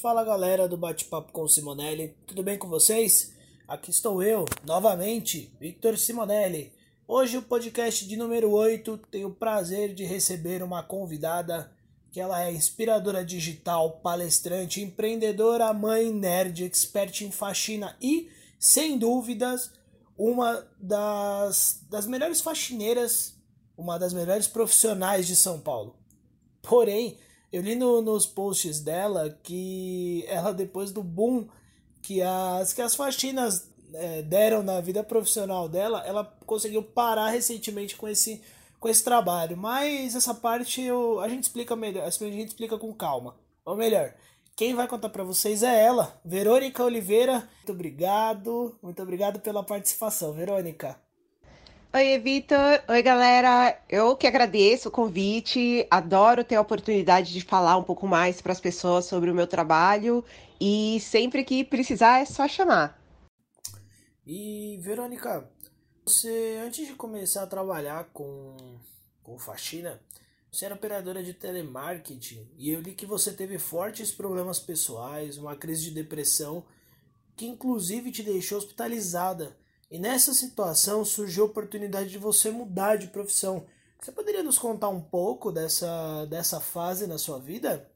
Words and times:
Fala 0.00 0.24
galera 0.24 0.66
do 0.66 0.78
Bate-Papo 0.78 1.30
com 1.30 1.46
Simonelli, 1.46 2.16
tudo 2.26 2.42
bem 2.42 2.56
com 2.56 2.66
vocês? 2.66 3.34
Aqui 3.68 3.90
estou 3.90 4.22
eu, 4.22 4.46
novamente, 4.64 5.54
Victor 5.60 5.98
Simonelli. 5.98 6.72
Hoje 7.06 7.36
o 7.36 7.42
podcast 7.42 8.08
de 8.08 8.16
número 8.16 8.50
8 8.50 8.96
tenho 9.10 9.28
o 9.28 9.34
prazer 9.34 9.92
de 9.92 10.04
receber 10.04 10.62
uma 10.62 10.82
convidada 10.82 11.70
que 12.10 12.18
ela 12.18 12.42
é 12.42 12.50
inspiradora 12.50 13.22
digital, 13.22 14.00
palestrante, 14.02 14.80
empreendedora, 14.80 15.70
mãe, 15.74 16.10
nerd, 16.10 16.64
expert 16.64 17.20
em 17.20 17.30
faxina 17.30 17.94
e, 18.00 18.30
sem 18.58 18.96
dúvidas, 18.96 19.70
uma 20.16 20.66
das, 20.80 21.84
das 21.90 22.06
melhores 22.06 22.40
faxineiras, 22.40 23.34
uma 23.76 23.98
das 23.98 24.14
melhores 24.14 24.46
profissionais 24.46 25.26
de 25.26 25.36
São 25.36 25.60
Paulo. 25.60 25.94
Porém, 26.62 27.18
eu 27.52 27.62
li 27.62 27.74
no, 27.74 28.00
nos 28.00 28.26
posts 28.26 28.80
dela 28.80 29.36
que 29.42 30.24
ela, 30.28 30.52
depois 30.52 30.92
do 30.92 31.02
boom 31.02 31.48
que 32.02 32.22
as, 32.22 32.72
que 32.72 32.82
as 32.82 32.94
faxinas 32.94 33.68
é, 33.92 34.22
deram 34.22 34.62
na 34.62 34.80
vida 34.80 35.02
profissional 35.02 35.68
dela, 35.68 36.02
ela 36.06 36.24
conseguiu 36.46 36.82
parar 36.82 37.30
recentemente 37.30 37.96
com 37.96 38.08
esse 38.08 38.40
com 38.80 38.88
esse 38.88 39.04
trabalho. 39.04 39.56
Mas 39.56 40.16
essa 40.16 40.34
parte 40.34 40.80
eu, 40.80 41.20
a 41.20 41.28
gente 41.28 41.44
explica 41.44 41.76
melhor, 41.76 42.04
a 42.04 42.10
gente 42.10 42.48
explica 42.48 42.78
com 42.78 42.92
calma. 42.94 43.36
Ou 43.64 43.76
melhor, 43.76 44.14
quem 44.56 44.74
vai 44.74 44.88
contar 44.88 45.10
para 45.10 45.22
vocês 45.22 45.62
é 45.62 45.84
ela, 45.84 46.18
Verônica 46.24 46.82
Oliveira. 46.82 47.48
Muito 47.56 47.72
obrigado, 47.72 48.74
muito 48.82 49.02
obrigado 49.02 49.38
pela 49.40 49.62
participação, 49.62 50.32
Verônica. 50.32 50.98
Oi, 51.92 52.18
Vitor. 52.20 52.80
Oi, 52.88 53.02
galera. 53.02 53.76
Eu 53.88 54.16
que 54.16 54.24
agradeço 54.24 54.88
o 54.88 54.92
convite. 54.92 55.84
Adoro 55.90 56.44
ter 56.44 56.54
a 56.54 56.60
oportunidade 56.60 57.32
de 57.32 57.40
falar 57.40 57.76
um 57.76 57.82
pouco 57.82 58.06
mais 58.06 58.40
para 58.40 58.52
as 58.52 58.60
pessoas 58.60 59.06
sobre 59.06 59.28
o 59.28 59.34
meu 59.34 59.48
trabalho 59.48 60.24
e 60.60 61.00
sempre 61.00 61.42
que 61.42 61.64
precisar 61.64 62.20
é 62.20 62.24
só 62.24 62.46
chamar. 62.46 62.96
E 64.24 64.78
Verônica, 64.80 65.50
você, 66.06 66.62
antes 66.64 66.86
de 66.86 66.94
começar 66.94 67.42
a 67.42 67.48
trabalhar 67.48 68.04
com, 68.12 68.56
com 69.20 69.36
faxina, 69.36 70.00
você 70.48 70.66
era 70.66 70.76
operadora 70.76 71.24
de 71.24 71.34
telemarketing 71.34 72.48
e 72.56 72.70
eu 72.70 72.80
li 72.80 72.94
que 72.94 73.04
você 73.04 73.32
teve 73.32 73.58
fortes 73.58 74.12
problemas 74.12 74.60
pessoais, 74.60 75.38
uma 75.38 75.56
crise 75.56 75.86
de 75.86 75.90
depressão, 75.90 76.64
que 77.36 77.46
inclusive 77.46 78.12
te 78.12 78.22
deixou 78.22 78.58
hospitalizada. 78.58 79.58
E 79.90 79.98
nessa 79.98 80.32
situação 80.32 81.04
surgiu 81.04 81.42
a 81.42 81.46
oportunidade 81.46 82.10
de 82.10 82.18
você 82.18 82.48
mudar 82.48 82.94
de 82.94 83.08
profissão. 83.08 83.64
Você 84.00 84.12
poderia 84.12 84.40
nos 84.40 84.56
contar 84.56 84.88
um 84.88 85.00
pouco 85.00 85.50
dessa, 85.50 86.26
dessa 86.26 86.60
fase 86.60 87.08
na 87.08 87.18
sua 87.18 87.40
vida? 87.40 87.90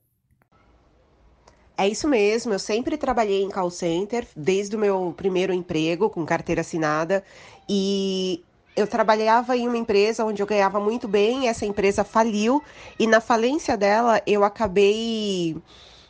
É 1.79 1.87
isso 1.87 2.09
mesmo, 2.09 2.53
eu 2.53 2.59
sempre 2.59 2.97
trabalhei 2.97 3.43
em 3.43 3.51
call 3.51 3.71
center, 3.71 4.27
desde 4.35 4.75
o 4.75 4.79
meu 4.79 5.15
primeiro 5.17 5.53
emprego 5.53 6.11
com 6.11 6.27
carteira 6.27 6.63
assinada, 6.63 7.25
e 7.69 8.45
eu 8.77 8.87
trabalhava 8.87 9.57
em 9.57 9.67
uma 9.67 9.77
empresa 9.77 10.25
onde 10.25 10.41
eu 10.41 10.47
ganhava 10.47 10.79
muito 10.79 11.09
bem, 11.09 11.49
essa 11.49 11.67
empresa 11.67 12.05
faliu, 12.05 12.63
e 12.99 13.07
na 13.07 13.21
falência 13.21 13.77
dela 13.77 14.21
eu 14.25 14.45
acabei 14.45 15.57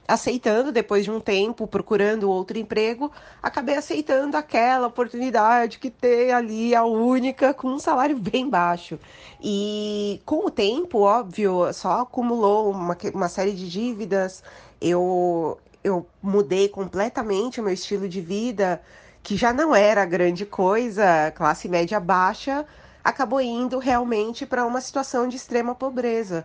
aceitando, 0.06 0.70
depois 0.70 1.05
de 1.05 1.10
um 1.10 1.20
tempo, 1.20 1.66
procurando 1.66 2.30
outro 2.30 2.58
emprego, 2.58 3.10
acabei 3.42 3.77
aceitando 3.77 4.36
aquela 4.36 4.86
oportunidade 4.86 5.78
que 5.78 5.91
tem 5.91 6.33
ali, 6.33 6.74
a 6.74 6.84
única, 6.84 7.55
com 7.55 7.69
um 7.69 7.78
salário 7.78 8.16
bem 8.19 8.48
baixo. 8.48 8.98
E 9.42 10.20
com 10.24 10.46
o 10.46 10.50
tempo, 10.50 11.00
óbvio, 11.00 11.72
só 11.72 12.02
acumulou 12.02 12.70
uma, 12.70 12.96
uma 13.14 13.28
série 13.28 13.52
de 13.52 13.69
dívidas, 13.69 14.42
eu, 14.80 15.58
eu 15.83 16.06
mudei 16.22 16.68
completamente 16.68 17.61
o 17.61 17.64
meu 17.64 17.72
estilo 17.72 18.08
de 18.08 18.20
vida, 18.20 18.80
que 19.22 19.36
já 19.36 19.52
não 19.52 19.74
era 19.74 20.05
grande 20.05 20.44
coisa, 20.44 21.33
classe 21.34 21.66
média 21.66 21.98
baixa, 21.98 22.66
acabou 23.02 23.40
indo 23.40 23.78
realmente 23.78 24.46
para 24.46 24.67
uma 24.67 24.80
situação 24.80 25.28
de 25.28 25.36
extrema 25.36 25.74
pobreza. 25.74 26.45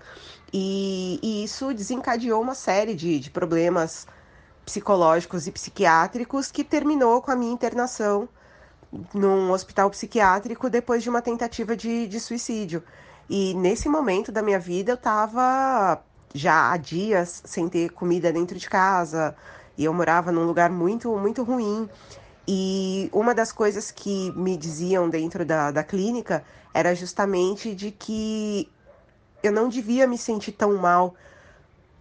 E, 0.51 1.19
e, 1.21 1.43
isso 1.43 1.73
desencadeou 1.73 2.41
uma 2.41 2.55
série 2.55 2.95
de, 2.95 3.19
de 3.19 3.29
problemas 3.29 4.07
psicológicos 4.65 5.47
e 5.47 5.51
psiquiátricos 5.51 6.51
que 6.51 6.63
terminou 6.63 7.21
com 7.21 7.31
a 7.31 7.35
minha 7.35 7.51
internação 7.51 8.27
num 9.13 9.51
hospital 9.51 9.89
psiquiátrico 9.89 10.69
depois 10.69 11.03
de 11.03 11.09
uma 11.09 11.21
tentativa 11.21 11.75
de, 11.75 12.07
de 12.07 12.19
suicídio. 12.19 12.83
E 13.29 13.53
nesse 13.53 13.87
momento 13.87 14.31
da 14.31 14.41
minha 14.41 14.59
vida 14.59 14.91
eu 14.91 14.95
estava 14.95 16.01
já 16.33 16.71
há 16.71 16.77
dias 16.77 17.41
sem 17.45 17.69
ter 17.69 17.89
comida 17.91 18.31
dentro 18.31 18.57
de 18.57 18.67
casa 18.69 19.35
e 19.77 19.85
eu 19.85 19.93
morava 19.93 20.31
num 20.31 20.45
lugar 20.45 20.69
muito, 20.69 21.15
muito 21.17 21.43
ruim. 21.43 21.87
E 22.47 23.09
uma 23.13 23.35
das 23.35 23.51
coisas 23.51 23.91
que 23.91 24.31
me 24.35 24.57
diziam 24.57 25.07
dentro 25.07 25.45
da, 25.45 25.69
da 25.69 25.83
clínica 25.83 26.43
era 26.73 26.95
justamente 26.95 27.75
de 27.75 27.91
que 27.91 28.67
eu 29.41 29.51
não 29.51 29.69
devia 29.69 30.05
me 30.07 30.17
sentir 30.17 30.51
tão 30.51 30.75
mal, 30.77 31.15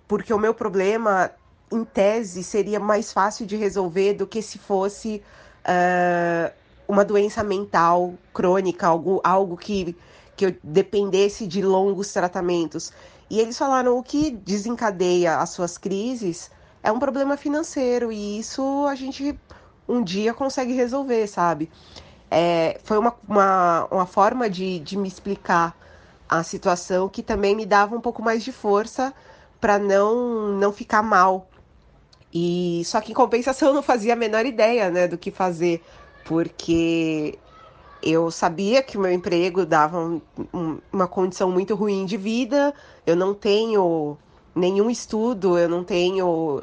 porque 0.07 0.33
o 0.33 0.39
meu 0.39 0.55
problema, 0.55 1.31
em 1.71 1.85
tese, 1.85 2.43
seria 2.43 2.81
mais 2.81 3.13
fácil 3.13 3.47
de 3.47 3.57
resolver 3.57 4.15
do 4.15 4.27
que 4.27 4.43
se 4.43 4.59
fosse 4.59 5.23
uh, 5.65 6.53
uma 6.87 7.05
doença 7.05 7.43
mental 7.43 8.15
crônica, 8.33 8.87
algo, 8.87 9.21
algo 9.23 9.57
que, 9.57 9.97
que 10.37 10.47
eu 10.47 10.57
dependesse 10.63 11.47
de 11.47 11.63
longos 11.63 12.13
tratamentos. 12.13 12.93
E 13.31 13.39
eles 13.39 13.59
falaram 13.59 13.99
o 13.99 14.03
que 14.03 14.31
desencadeia 14.31 15.37
as 15.37 15.51
suas 15.51 15.77
crises 15.77 16.51
é 16.83 16.93
um 16.93 16.99
problema 16.99 17.37
financeiro 17.37 18.11
e 18.13 18.39
isso 18.39 18.87
a 18.87 18.95
gente 18.95 19.39
um 19.89 20.03
dia 20.03 20.33
consegue 20.33 20.73
resolver, 20.73 21.27
sabe? 21.27 21.71
É, 22.31 22.79
foi 22.85 22.99
uma, 22.99 23.15
uma, 23.27 23.89
uma 23.91 24.07
forma 24.07 24.49
de, 24.51 24.79
de 24.81 24.97
me 24.97 25.09
explicar 25.09 25.77
a 26.29 26.43
situação 26.43 27.09
que 27.09 27.23
também 27.23 27.57
me 27.57 27.65
dava 27.65 27.97
um 27.97 28.01
pouco 28.01 28.23
mais 28.23 28.45
de 28.45 28.53
força 28.53 29.15
para 29.61 29.79
não, 29.79 30.53
não 30.59 30.73
ficar 30.73 31.03
mal. 31.03 31.49
E 32.33 32.83
só 32.85 33.01
que 33.01 33.13
em 33.13 33.15
compensação 33.15 33.69
eu 33.71 33.75
não 33.75 33.83
fazia 33.83 34.13
a 34.13 34.17
menor 34.17 34.45
ideia 34.45 34.91
né, 34.91 35.09
do 35.09 35.17
que 35.17 35.31
fazer, 35.31 35.83
porque 36.25 37.39
eu 38.03 38.31
sabia 38.31 38.83
que 38.83 38.97
o 38.97 39.01
meu 39.01 39.13
emprego 39.13 39.65
dava 39.67 39.99
um, 39.99 40.21
um, 40.53 40.79
uma 40.93 41.09
condição 41.09 41.51
muito 41.51 41.75
ruim 41.75 42.05
de 42.05 42.17
vida, 42.17 42.75
eu 43.07 43.17
não 43.17 43.35
tenho 43.35 44.17
nenhum 44.55 44.91
estudo, 44.91 45.59
eu 45.59 45.69
não 45.69 45.83
tenho 45.83 46.63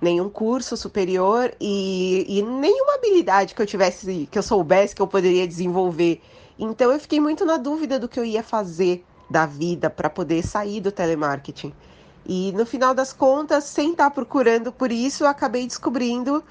nenhum 0.00 0.28
curso 0.28 0.76
superior 0.76 1.52
e, 1.60 2.24
e 2.28 2.42
nenhuma 2.42 2.94
habilidade 2.94 3.54
que 3.54 3.60
eu 3.60 3.66
tivesse, 3.66 4.28
que 4.30 4.38
eu 4.38 4.42
soubesse 4.42 4.94
que 4.94 5.02
eu 5.02 5.06
poderia 5.06 5.46
desenvolver. 5.46 6.20
Então 6.58 6.90
eu 6.90 6.98
fiquei 6.98 7.20
muito 7.20 7.44
na 7.44 7.56
dúvida 7.56 7.98
do 7.98 8.08
que 8.08 8.18
eu 8.18 8.24
ia 8.24 8.42
fazer 8.42 9.04
da 9.30 9.46
vida 9.46 9.88
para 9.88 10.10
poder 10.10 10.44
sair 10.44 10.80
do 10.80 10.90
telemarketing. 10.90 11.72
E 12.26 12.52
no 12.52 12.66
final 12.66 12.94
das 12.94 13.12
contas, 13.12 13.64
sem 13.64 13.92
estar 13.92 14.10
procurando 14.10 14.72
por 14.72 14.90
isso, 14.90 15.24
eu 15.24 15.28
acabei 15.28 15.66
descobrindo 15.66 16.44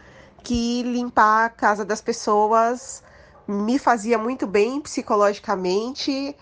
que 0.43 0.81
limpar 0.83 1.45
a 1.45 1.49
casa 1.49 1.83
das 1.83 2.01
pessoas 2.01 3.03
me 3.47 3.77
fazia 3.77 4.17
muito 4.17 4.47
bem 4.47 4.81
psicologicamente, 4.81 6.35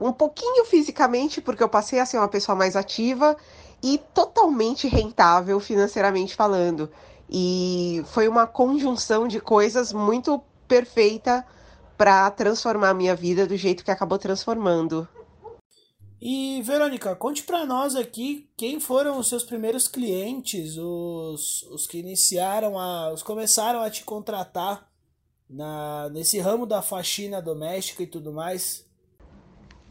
um 0.00 0.12
pouquinho 0.12 0.64
fisicamente, 0.64 1.40
porque 1.40 1.62
eu 1.62 1.68
passei 1.68 2.00
a 2.00 2.06
ser 2.06 2.18
uma 2.18 2.28
pessoa 2.28 2.56
mais 2.56 2.74
ativa 2.74 3.36
e 3.82 3.98
totalmente 4.14 4.88
rentável 4.88 5.60
financeiramente 5.60 6.34
falando. 6.34 6.90
E 7.28 8.02
foi 8.06 8.28
uma 8.28 8.46
conjunção 8.46 9.28
de 9.28 9.40
coisas 9.40 9.92
muito 9.92 10.42
perfeita 10.66 11.44
para 12.00 12.30
transformar 12.30 12.88
a 12.88 12.94
minha 12.94 13.14
vida 13.14 13.46
do 13.46 13.54
jeito 13.58 13.84
que 13.84 13.90
acabou 13.90 14.18
transformando. 14.18 15.06
E 16.18 16.62
Verônica, 16.62 17.14
conte 17.14 17.42
para 17.42 17.66
nós 17.66 17.94
aqui 17.94 18.48
quem 18.56 18.80
foram 18.80 19.18
os 19.18 19.28
seus 19.28 19.44
primeiros 19.44 19.86
clientes, 19.86 20.78
os, 20.78 21.62
os 21.64 21.86
que 21.86 21.98
iniciaram 21.98 22.78
a, 22.78 23.12
os 23.12 23.22
começaram 23.22 23.82
a 23.82 23.90
te 23.90 24.02
contratar 24.02 24.88
na, 25.46 26.08
nesse 26.08 26.38
ramo 26.38 26.64
da 26.64 26.80
faxina 26.80 27.42
doméstica 27.42 28.02
e 28.02 28.06
tudo 28.06 28.32
mais? 28.32 28.86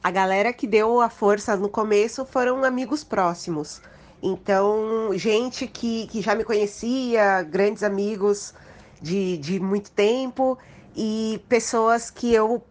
A 0.01 0.09
galera 0.09 0.51
que 0.51 0.65
deu 0.65 1.01
a 1.01 1.11
força 1.11 1.55
no 1.55 1.69
começo 1.69 2.25
foram 2.25 2.65
amigos 2.65 3.03
próximos. 3.03 3.83
Então, 4.19 5.15
gente 5.15 5.67
que, 5.67 6.07
que 6.07 6.23
já 6.23 6.33
me 6.33 6.43
conhecia, 6.43 7.43
grandes 7.43 7.83
amigos 7.83 8.51
de, 8.99 9.37
de 9.37 9.59
muito 9.59 9.91
tempo 9.91 10.57
e 11.01 11.41
pessoas 11.47 12.11
que 12.11 12.33
eu 12.33 12.61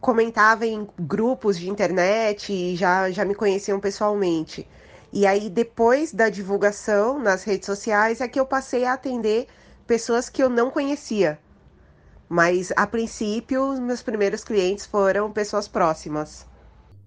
comentava 0.00 0.64
em 0.64 0.88
grupos 1.00 1.58
de 1.58 1.68
internet 1.68 2.52
e 2.52 2.76
já, 2.76 3.10
já 3.10 3.24
me 3.24 3.34
conheciam 3.34 3.80
pessoalmente. 3.80 4.68
E 5.12 5.26
aí, 5.26 5.50
depois 5.50 6.12
da 6.12 6.28
divulgação 6.28 7.18
nas 7.18 7.42
redes 7.42 7.66
sociais, 7.66 8.20
é 8.20 8.28
que 8.28 8.38
eu 8.38 8.46
passei 8.46 8.84
a 8.84 8.92
atender 8.92 9.48
pessoas 9.84 10.28
que 10.28 10.40
eu 10.40 10.48
não 10.48 10.70
conhecia. 10.70 11.40
Mas 12.28 12.72
a 12.76 12.86
princípio, 12.86 13.72
meus 13.80 14.00
primeiros 14.00 14.44
clientes 14.44 14.86
foram 14.86 15.32
pessoas 15.32 15.66
próximas. 15.66 16.46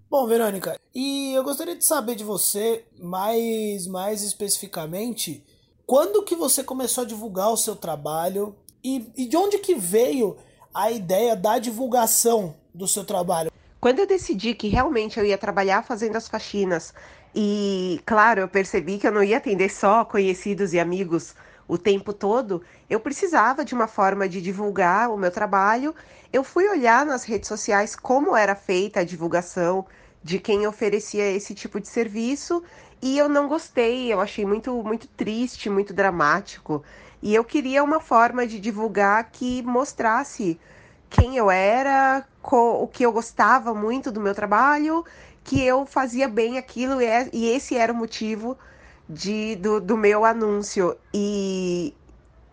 Bom, 0.09 0.27
Verônica, 0.27 0.77
e 0.93 1.33
eu 1.33 1.43
gostaria 1.43 1.77
de 1.77 1.85
saber 1.85 2.15
de 2.15 2.25
você 2.25 2.85
mais, 2.99 3.87
mais 3.87 4.23
especificamente 4.23 5.41
quando 5.85 6.23
que 6.23 6.35
você 6.35 6.63
começou 6.65 7.05
a 7.05 7.07
divulgar 7.07 7.49
o 7.49 7.57
seu 7.57 7.77
trabalho 7.77 8.57
e, 8.83 9.09
e 9.15 9.25
de 9.25 9.37
onde 9.37 9.57
que 9.57 9.73
veio 9.73 10.35
a 10.75 10.91
ideia 10.91 11.37
da 11.37 11.57
divulgação 11.57 12.53
do 12.73 12.85
seu 12.85 13.05
trabalho? 13.05 13.49
Quando 13.79 13.99
eu 13.99 14.07
decidi 14.07 14.53
que 14.53 14.67
realmente 14.67 15.17
eu 15.17 15.25
ia 15.25 15.37
trabalhar 15.37 15.83
fazendo 15.83 16.17
as 16.17 16.27
faxinas 16.27 16.93
e, 17.33 18.01
claro, 18.05 18.41
eu 18.41 18.47
percebi 18.49 18.97
que 18.97 19.07
eu 19.07 19.11
não 19.11 19.23
ia 19.23 19.37
atender 19.37 19.71
só 19.71 20.03
conhecidos 20.03 20.73
e 20.73 20.79
amigos 20.79 21.33
o 21.67 21.77
tempo 21.77 22.11
todo, 22.11 22.61
eu 22.89 22.99
precisava 22.99 23.63
de 23.63 23.73
uma 23.73 23.87
forma 23.87 24.27
de 24.27 24.41
divulgar 24.41 25.09
o 25.09 25.17
meu 25.17 25.31
trabalho. 25.31 25.95
Eu 26.31 26.43
fui 26.43 26.67
olhar 26.67 27.05
nas 27.05 27.23
redes 27.23 27.47
sociais 27.47 27.95
como 27.95 28.35
era 28.35 28.53
feita 28.53 28.99
a 28.99 29.03
divulgação 29.05 29.85
de 30.21 30.39
quem 30.39 30.67
oferecia 30.67 31.31
esse 31.31 31.55
tipo 31.55 31.79
de 31.79 31.87
serviço 31.87 32.61
e 33.01 33.17
eu 33.17 33.29
não 33.29 33.47
gostei, 33.47 34.11
eu 34.11 34.19
achei 34.19 34.45
muito 34.45 34.83
muito 34.83 35.07
triste, 35.07 35.69
muito 35.69 35.93
dramático. 35.93 36.83
E 37.25 37.33
eu 37.33 37.43
queria 37.43 37.83
uma 37.83 37.99
forma 37.99 38.45
de 38.45 38.59
divulgar 38.59 39.31
que 39.31 39.63
mostrasse 39.63 40.59
quem 41.09 41.35
eu 41.35 41.49
era, 41.49 42.23
o 42.43 42.87
que 42.87 43.03
eu 43.03 43.11
gostava 43.11 43.73
muito 43.73 44.11
do 44.11 44.21
meu 44.21 44.35
trabalho, 44.35 45.03
que 45.43 45.59
eu 45.59 45.87
fazia 45.87 46.27
bem 46.27 46.59
aquilo 46.59 47.01
e, 47.01 47.05
é, 47.05 47.27
e 47.33 47.49
esse 47.49 47.75
era 47.75 47.91
o 47.91 47.95
motivo 47.95 48.55
de, 49.09 49.55
do, 49.55 49.81
do 49.81 49.97
meu 49.97 50.23
anúncio. 50.23 50.95
E, 51.11 51.95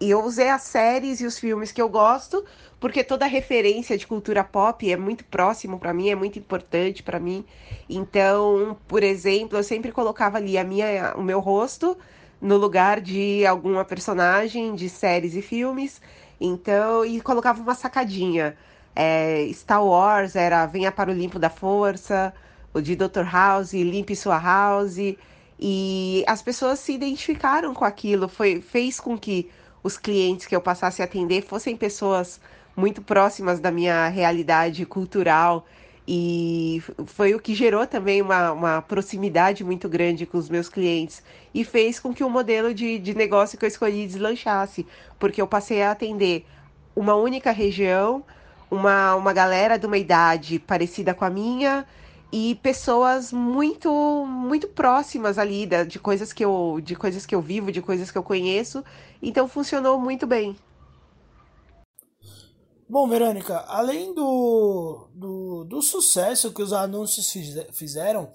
e 0.00 0.08
eu 0.08 0.24
usei 0.24 0.48
as 0.48 0.62
séries 0.62 1.20
e 1.20 1.26
os 1.26 1.38
filmes 1.38 1.70
que 1.70 1.82
eu 1.82 1.88
gosto, 1.90 2.42
porque 2.80 3.04
toda 3.04 3.26
referência 3.26 3.98
de 3.98 4.06
cultura 4.06 4.42
pop 4.42 4.90
é 4.90 4.96
muito 4.96 5.22
próximo 5.26 5.78
para 5.78 5.92
mim, 5.92 6.08
é 6.08 6.14
muito 6.14 6.38
importante 6.38 7.02
para 7.02 7.20
mim. 7.20 7.44
Então, 7.90 8.78
por 8.88 9.02
exemplo, 9.02 9.58
eu 9.58 9.62
sempre 9.62 9.92
colocava 9.92 10.38
ali 10.38 10.56
a 10.56 10.64
minha, 10.64 11.12
o 11.14 11.22
meu 11.22 11.40
rosto 11.40 11.94
no 12.42 12.56
lugar 12.56 13.00
de 13.00 13.46
alguma 13.46 13.84
personagem 13.84 14.74
de 14.74 14.88
séries 14.88 15.36
e 15.36 15.40
filmes. 15.40 16.02
Então, 16.40 17.04
e 17.04 17.20
colocava 17.20 17.62
uma 17.62 17.74
sacadinha. 17.74 18.56
É, 18.96 19.48
Star 19.52 19.84
Wars 19.84 20.34
era 20.34 20.66
Venha 20.66 20.90
para 20.90 21.12
o 21.12 21.14
Limpo 21.14 21.38
da 21.38 21.48
Força, 21.48 22.34
o 22.74 22.80
de 22.80 22.96
Dr. 22.96 23.22
House, 23.32 23.72
Limpe 23.72 24.16
Sua 24.16 24.38
House. 24.38 24.96
E 25.58 26.24
as 26.26 26.42
pessoas 26.42 26.80
se 26.80 26.92
identificaram 26.92 27.72
com 27.72 27.84
aquilo, 27.84 28.28
foi, 28.28 28.60
fez 28.60 28.98
com 28.98 29.16
que 29.16 29.48
os 29.80 29.96
clientes 29.96 30.46
que 30.46 30.56
eu 30.56 30.60
passasse 30.60 31.00
a 31.00 31.04
atender 31.04 31.42
fossem 31.42 31.76
pessoas 31.76 32.40
muito 32.76 33.02
próximas 33.02 33.60
da 33.60 33.70
minha 33.70 34.08
realidade 34.08 34.84
cultural 34.84 35.64
e 36.06 36.82
foi 37.06 37.34
o 37.34 37.40
que 37.40 37.54
gerou 37.54 37.86
também 37.86 38.20
uma, 38.20 38.52
uma 38.52 38.82
proximidade 38.82 39.62
muito 39.62 39.88
grande 39.88 40.26
com 40.26 40.36
os 40.36 40.48
meus 40.48 40.68
clientes 40.68 41.22
e 41.54 41.64
fez 41.64 42.00
com 42.00 42.12
que 42.12 42.24
o 42.24 42.30
modelo 42.30 42.74
de, 42.74 42.98
de 42.98 43.14
negócio 43.14 43.56
que 43.56 43.64
eu 43.64 43.68
escolhi 43.68 44.06
deslanchasse, 44.06 44.86
porque 45.18 45.40
eu 45.40 45.46
passei 45.46 45.82
a 45.82 45.92
atender 45.92 46.44
uma 46.96 47.14
única 47.14 47.52
região, 47.52 48.24
uma, 48.70 49.14
uma 49.14 49.32
galera 49.32 49.78
de 49.78 49.86
uma 49.86 49.98
idade 49.98 50.58
parecida 50.58 51.14
com 51.14 51.24
a 51.24 51.30
minha 51.30 51.86
e 52.32 52.58
pessoas 52.62 53.32
muito 53.32 53.90
muito 54.26 54.66
próximas 54.68 55.38
ali 55.38 55.66
da, 55.66 55.84
de 55.84 55.98
coisas 55.98 56.32
que 56.32 56.44
eu 56.44 56.80
de 56.82 56.96
coisas 56.96 57.26
que 57.26 57.34
eu 57.34 57.40
vivo, 57.42 57.70
de 57.70 57.82
coisas 57.82 58.10
que 58.10 58.18
eu 58.18 58.22
conheço. 58.22 58.84
Então 59.22 59.46
funcionou 59.46 60.00
muito 60.00 60.26
bem. 60.26 60.56
Bom, 62.92 63.08
Verônica, 63.08 63.56
além 63.68 64.12
do, 64.12 65.08
do, 65.14 65.64
do 65.64 65.80
sucesso 65.80 66.52
que 66.52 66.60
os 66.60 66.74
anúncios 66.74 67.32
fizeram, 67.72 68.30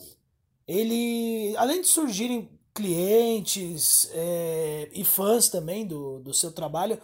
ele 0.67 1.55
além 1.57 1.81
de 1.81 1.87
surgirem 1.87 2.49
clientes 2.73 4.09
é, 4.13 4.89
e 4.91 5.05
fãs 5.05 5.47
também 5.47 5.85
do, 5.85 6.17
do 6.21 6.33
seu 6.33 6.51
trabalho, 6.51 6.99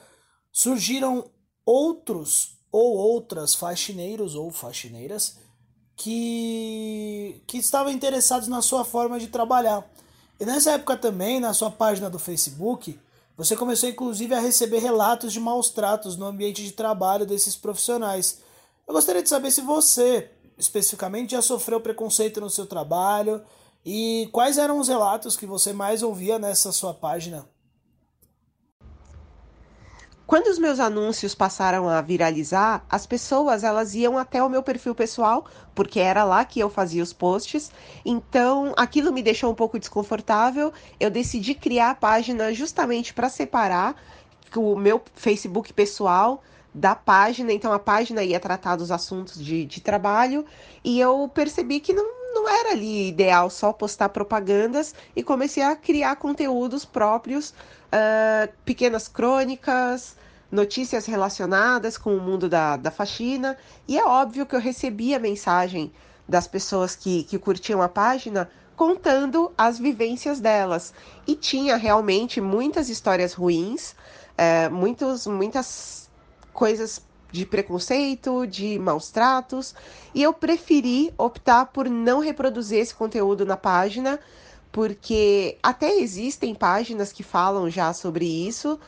surgiram 0.51 1.29
outros 1.63 2.57
ou 2.71 2.97
outras 2.97 3.53
faxineiros 3.53 4.33
ou 4.33 4.49
faxineiras 4.49 5.37
que, 5.95 7.39
que 7.45 7.59
estavam 7.59 7.91
interessados 7.91 8.47
na 8.47 8.63
sua 8.63 8.83
forma 8.83 9.19
de 9.19 9.27
trabalhar. 9.27 9.87
E 10.39 10.43
nessa 10.45 10.71
época 10.71 10.97
também, 10.97 11.39
na 11.39 11.53
sua 11.53 11.69
página 11.69 12.09
do 12.09 12.17
Facebook, 12.17 12.99
você 13.35 13.55
começou 13.55 13.89
inclusive 13.89 14.33
a 14.33 14.39
receber 14.39 14.79
relatos 14.79 15.33
de 15.33 15.39
maus 15.39 15.69
tratos 15.69 16.15
no 16.15 16.25
ambiente 16.25 16.63
de 16.63 16.71
trabalho 16.71 17.25
desses 17.25 17.55
profissionais. 17.55 18.39
Eu 18.87 18.93
gostaria 18.93 19.23
de 19.23 19.29
saber 19.29 19.51
se 19.51 19.61
você, 19.61 20.29
especificamente, 20.57 21.31
já 21.31 21.41
sofreu 21.41 21.81
preconceito 21.81 22.39
no 22.39 22.49
seu 22.49 22.65
trabalho 22.65 23.41
e 23.85 24.29
quais 24.31 24.57
eram 24.57 24.79
os 24.79 24.87
relatos 24.87 25.35
que 25.35 25.45
você 25.45 25.73
mais 25.73 26.03
ouvia 26.03 26.37
nessa 26.37 26.71
sua 26.71 26.93
página. 26.93 27.47
Quando 30.33 30.47
os 30.47 30.57
meus 30.57 30.79
anúncios 30.79 31.35
passaram 31.35 31.87
a 31.87 32.01
viralizar, 32.01 32.83
as 32.89 33.05
pessoas 33.05 33.63
elas 33.63 33.93
iam 33.93 34.17
até 34.17 34.41
o 34.41 34.49
meu 34.49 34.63
perfil 34.63 34.95
pessoal, 34.95 35.45
porque 35.75 35.99
era 35.99 36.23
lá 36.23 36.43
que 36.43 36.59
eu 36.59 36.71
fazia 36.71 37.03
os 37.03 37.13
posts. 37.13 37.71
Então, 38.03 38.73
aquilo 38.75 39.13
me 39.13 39.21
deixou 39.21 39.51
um 39.51 39.53
pouco 39.53 39.77
desconfortável. 39.77 40.73
Eu 40.99 41.11
decidi 41.11 41.53
criar 41.53 41.91
a 41.91 41.93
página 41.93 42.51
justamente 42.51 43.13
para 43.13 43.29
separar 43.29 43.95
o 44.55 44.75
meu 44.75 45.03
Facebook 45.13 45.71
pessoal 45.71 46.41
da 46.73 46.95
página. 46.95 47.53
Então, 47.53 47.71
a 47.71 47.77
página 47.77 48.23
ia 48.23 48.39
tratar 48.39 48.75
dos 48.75 48.89
assuntos 48.89 49.39
de, 49.39 49.65
de 49.65 49.81
trabalho 49.81 50.43
e 50.83 50.99
eu 50.99 51.29
percebi 51.31 51.79
que 51.79 51.93
não, 51.93 52.09
não 52.33 52.49
era 52.49 52.71
ali 52.71 53.09
ideal 53.09 53.51
só 53.51 53.71
postar 53.71 54.09
propagandas 54.09 54.95
e 55.15 55.21
comecei 55.21 55.61
a 55.61 55.75
criar 55.75 56.15
conteúdos 56.15 56.83
próprios, 56.85 57.51
uh, 57.51 58.51
pequenas 58.65 59.07
crônicas 59.07 60.22
notícias 60.53 61.07
relacionadas 61.07 61.97
com 61.97 62.15
o 62.15 62.21
mundo 62.21 62.47
da, 62.47 62.77
da 62.77 62.91
faxina, 62.91 63.57
e 63.87 63.97
é 63.97 64.05
óbvio 64.05 64.45
que 64.45 64.55
eu 64.55 64.59
recebi 64.59 65.15
a 65.15 65.19
mensagem 65.19 65.91
das 66.29 66.47
pessoas 66.47 66.95
que, 66.95 67.23
que 67.23 67.39
curtiam 67.39 67.81
a 67.81 67.89
página 67.89 68.47
contando 68.75 69.51
as 69.57 69.79
vivências 69.79 70.39
delas. 70.39 70.93
E 71.25 71.35
tinha 71.35 71.75
realmente 71.75 72.39
muitas 72.39 72.87
histórias 72.87 73.33
ruins, 73.33 73.95
é, 74.37 74.69
muitos, 74.69 75.25
muitas 75.25 76.07
coisas 76.53 77.01
de 77.31 77.47
preconceito, 77.47 78.45
de 78.45 78.77
maus 78.77 79.09
tratos, 79.09 79.73
e 80.13 80.21
eu 80.21 80.31
preferi 80.31 81.11
optar 81.17 81.65
por 81.65 81.89
não 81.89 82.19
reproduzir 82.19 82.77
esse 82.77 82.93
conteúdo 82.93 83.43
na 83.43 83.57
página, 83.57 84.19
porque 84.73 85.55
até 85.61 85.99
existem 85.99 86.55
páginas 86.55 87.13
que 87.13 87.21
falam 87.21 87.69
já 87.69 87.93
sobre 87.93 88.25
isso, 88.25 88.79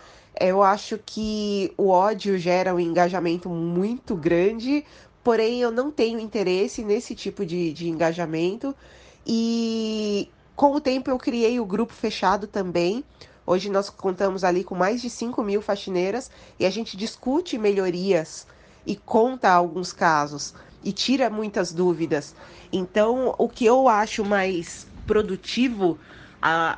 eu 0.41 0.63
acho 0.63 0.99
que 1.05 1.71
o 1.77 1.89
ódio 1.89 2.39
gera 2.39 2.73
um 2.73 2.79
engajamento 2.79 3.47
muito 3.49 4.15
grande, 4.15 4.83
porém 5.23 5.61
eu 5.61 5.69
não 5.69 5.91
tenho 5.91 6.19
interesse 6.19 6.83
nesse 6.83 7.13
tipo 7.13 7.45
de, 7.45 7.71
de 7.71 7.87
engajamento. 7.87 8.75
E 9.27 10.27
com 10.55 10.73
o 10.73 10.81
tempo 10.81 11.11
eu 11.11 11.19
criei 11.19 11.59
o 11.59 11.65
grupo 11.65 11.93
fechado 11.93 12.47
também. 12.47 13.03
Hoje 13.45 13.69
nós 13.69 13.87
contamos 13.87 14.43
ali 14.43 14.63
com 14.63 14.73
mais 14.73 15.03
de 15.03 15.09
5 15.09 15.43
mil 15.43 15.61
faxineiras 15.61 16.31
e 16.59 16.65
a 16.65 16.69
gente 16.71 16.97
discute 16.97 17.59
melhorias 17.59 18.47
e 18.87 18.95
conta 18.95 19.51
alguns 19.51 19.93
casos 19.93 20.55
e 20.83 20.91
tira 20.91 21.29
muitas 21.29 21.71
dúvidas. 21.71 22.33
Então, 22.73 23.35
o 23.37 23.47
que 23.47 23.65
eu 23.67 23.87
acho 23.87 24.25
mais 24.25 24.87
produtivo 25.05 25.99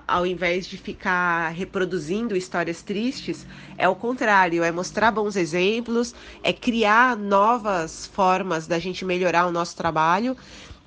ao 0.07 0.25
invés 0.25 0.65
de 0.65 0.77
ficar 0.77 1.49
reproduzindo 1.49 2.37
histórias 2.37 2.81
tristes, 2.81 3.45
é 3.77 3.87
o 3.89 3.95
contrário, 3.95 4.63
é 4.63 4.71
mostrar 4.71 5.11
bons 5.11 5.35
exemplos, 5.35 6.13
é 6.41 6.53
criar 6.53 7.17
novas 7.17 8.05
formas 8.07 8.65
da 8.65 8.79
gente 8.79 9.03
melhorar 9.03 9.45
o 9.45 9.51
nosso 9.51 9.75
trabalho. 9.75 10.37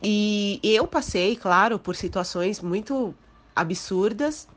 E 0.02 0.60
eu 0.64 0.86
passei, 0.86 1.36
claro, 1.36 1.78
por 1.78 1.94
situações 1.94 2.60
muito 2.60 3.14
absurdas 3.54 4.48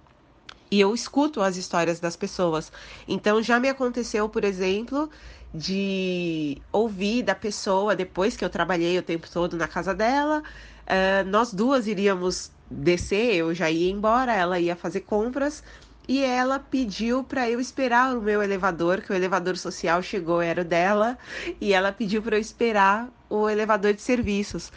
e 0.71 0.79
eu 0.79 0.93
escuto 0.93 1.41
as 1.41 1.57
histórias 1.57 1.99
das 1.99 2.15
pessoas. 2.15 2.71
Então 3.07 3.41
já 3.43 3.59
me 3.59 3.69
aconteceu, 3.69 4.29
por 4.29 4.43
exemplo, 4.43 5.09
de 5.53 6.63
ouvir 6.71 7.23
da 7.23 7.35
pessoa 7.35 7.95
depois 7.95 8.35
que 8.35 8.43
eu 8.43 8.49
trabalhei 8.49 8.97
o 8.97 9.03
tempo 9.03 9.29
todo 9.29 9.55
na 9.57 9.67
casa 9.67 9.93
dela, 9.93 10.41
uh, 10.87 11.29
nós 11.29 11.53
duas 11.53 11.87
iríamos 11.87 12.51
descer, 12.73 13.35
eu 13.35 13.53
já 13.53 13.69
ia 13.69 13.91
embora, 13.91 14.33
ela 14.33 14.59
ia 14.59 14.75
fazer 14.75 15.01
compras 15.01 15.63
e 16.07 16.21
ela 16.23 16.59
pediu 16.59 17.23
para 17.23 17.49
eu 17.49 17.59
esperar 17.59 18.17
o 18.17 18.21
meu 18.21 18.43
elevador, 18.43 19.01
que 19.01 19.11
o 19.11 19.15
elevador 19.15 19.57
social 19.57 20.01
chegou, 20.01 20.41
era 20.41 20.61
o 20.61 20.65
dela, 20.65 21.17
e 21.61 21.73
ela 21.73 21.91
pediu 21.91 22.21
para 22.21 22.35
eu 22.35 22.41
esperar 22.41 23.09
o 23.29 23.49
elevador 23.49 23.93
de 23.93 24.01
serviços. 24.01 24.71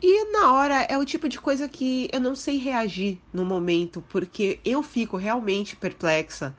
E 0.00 0.32
na 0.32 0.52
hora 0.52 0.82
é 0.82 0.98
o 0.98 1.04
tipo 1.04 1.28
de 1.28 1.40
coisa 1.40 1.68
que 1.68 2.08
eu 2.12 2.20
não 2.20 2.34
sei 2.34 2.58
reagir 2.58 3.20
no 3.32 3.44
momento, 3.44 4.02
porque 4.08 4.60
eu 4.64 4.82
fico 4.82 5.16
realmente 5.16 5.76
perplexa 5.76 6.56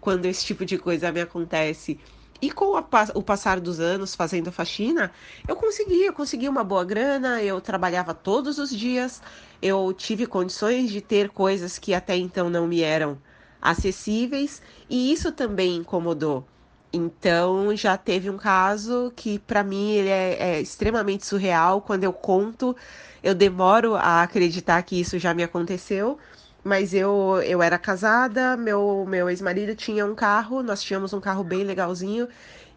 quando 0.00 0.26
esse 0.26 0.44
tipo 0.44 0.64
de 0.64 0.78
coisa 0.78 1.12
me 1.12 1.20
acontece. 1.20 2.00
E 2.42 2.50
com 2.50 2.76
a, 2.76 2.84
o 3.14 3.22
passar 3.22 3.60
dos 3.60 3.80
anos 3.80 4.14
fazendo 4.14 4.50
faxina, 4.50 5.12
eu 5.46 5.56
consegui, 5.56 6.04
eu 6.04 6.12
consegui 6.12 6.48
uma 6.48 6.64
boa 6.64 6.84
grana, 6.84 7.42
eu 7.42 7.60
trabalhava 7.60 8.14
todos 8.14 8.58
os 8.58 8.70
dias, 8.70 9.22
eu 9.60 9.92
tive 9.92 10.26
condições 10.26 10.90
de 10.90 11.00
ter 11.02 11.28
coisas 11.30 11.78
que 11.78 11.92
até 11.92 12.16
então 12.16 12.48
não 12.48 12.66
me 12.66 12.80
eram 12.82 13.18
acessíveis 13.60 14.62
e 14.88 15.12
isso 15.12 15.32
também 15.32 15.76
incomodou. 15.76 16.46
Então 16.92 17.74
já 17.76 17.96
teve 17.96 18.28
um 18.30 18.36
caso 18.36 19.12
que 19.14 19.38
para 19.38 19.62
mim 19.62 19.92
ele 19.92 20.08
é, 20.08 20.56
é, 20.56 20.60
extremamente 20.60 21.24
surreal. 21.26 21.80
Quando 21.82 22.04
eu 22.04 22.12
conto, 22.12 22.76
eu 23.22 23.34
demoro 23.34 23.94
a 23.94 24.22
acreditar 24.22 24.82
que 24.82 24.98
isso 25.00 25.18
já 25.18 25.32
me 25.32 25.42
aconteceu. 25.42 26.18
Mas 26.62 26.92
eu, 26.92 27.40
eu 27.44 27.62
era 27.62 27.78
casada, 27.78 28.56
meu, 28.56 29.06
meu 29.08 29.30
ex-marido 29.30 29.74
tinha 29.74 30.04
um 30.04 30.14
carro, 30.14 30.62
nós 30.62 30.82
tínhamos 30.82 31.12
um 31.12 31.20
carro 31.20 31.42
bem 31.42 31.64
legalzinho 31.64 32.28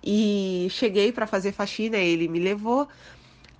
e 0.04 0.68
cheguei 0.70 1.12
para 1.12 1.28
fazer 1.28 1.52
faxina, 1.52 1.98
ele 1.98 2.28
me 2.28 2.40
levou. 2.40 2.88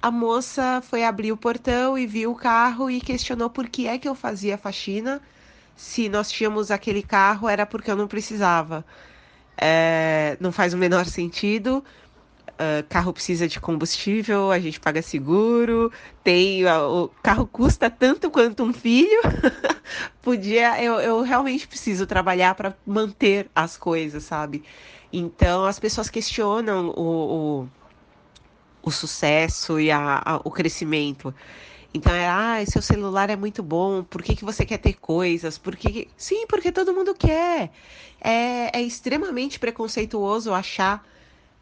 A 0.02 0.12
moça 0.12 0.82
foi 0.82 1.04
abrir 1.04 1.32
o 1.32 1.38
portão 1.38 1.98
e 1.98 2.06
viu 2.06 2.32
o 2.32 2.36
carro 2.36 2.90
e 2.92 3.00
questionou 3.02 3.50
por 3.50 3.68
que 3.70 3.88
é 3.88 3.98
que 3.98 4.08
eu 4.08 4.16
fazia 4.16 4.58
faxina. 4.58 5.22
Se 5.76 6.10
nós 6.10 6.32
tínhamos 6.32 6.72
aquele 6.72 7.02
carro, 7.04 7.48
era 7.50 7.66
porque 7.66 7.90
eu 7.92 7.96
não 7.96 8.08
precisava. 8.08 8.86
É, 9.58 10.38
não 10.40 10.52
faz 10.52 10.74
o 10.74 10.78
menor 10.78 11.06
sentido. 11.06 11.84
Uh, 12.54 12.88
carro 12.88 13.12
precisa 13.12 13.48
de 13.48 13.60
combustível, 13.60 14.52
a 14.52 14.60
gente 14.60 14.80
paga 14.80 15.02
seguro, 15.02 15.92
tem 16.24 16.64
o 16.68 17.10
carro 17.24 17.48
custa 17.48 17.90
tanto 17.90 18.30
quanto 18.30 18.64
um 18.64 18.72
filho. 18.72 19.22
Podia, 20.22 20.82
eu, 20.82 21.00
eu 21.00 21.22
realmente 21.24 21.68
preciso 21.68 22.06
trabalhar 22.06 22.54
para 22.54 22.78
manter 22.86 23.50
as 23.56 23.76
coisas, 23.76 24.24
sabe? 24.24 24.64
Então 25.12 25.66
as 25.66 25.80
pessoas 25.80 26.12
questionam 26.12 26.90
o, 26.90 27.64
o, 27.64 27.70
o 28.84 28.92
sucesso 28.92 29.80
e 29.80 29.90
a, 29.90 30.22
a, 30.24 30.36
o 30.38 30.52
crescimento. 30.52 31.34
Então 31.92 32.14
é, 32.14 32.28
ah, 32.28 32.64
seu 32.68 32.82
celular 32.82 33.32
é 33.32 33.36
muito 33.36 33.64
bom, 33.64 34.04
por 34.04 34.22
que, 34.22 34.36
que 34.36 34.46
você 34.46 34.64
quer 34.66 34.78
ter 34.78 34.94
coisas? 34.94 35.58
Por 35.58 35.76
que... 35.76 36.08
Sim, 36.16 36.46
porque 36.48 36.72
todo 36.72 36.94
mundo 36.94 37.14
quer. 37.14 37.72
É, 38.22 38.80
é 38.80 38.82
extremamente 38.82 39.60
preconceituoso 39.60 40.54
achar 40.54 41.04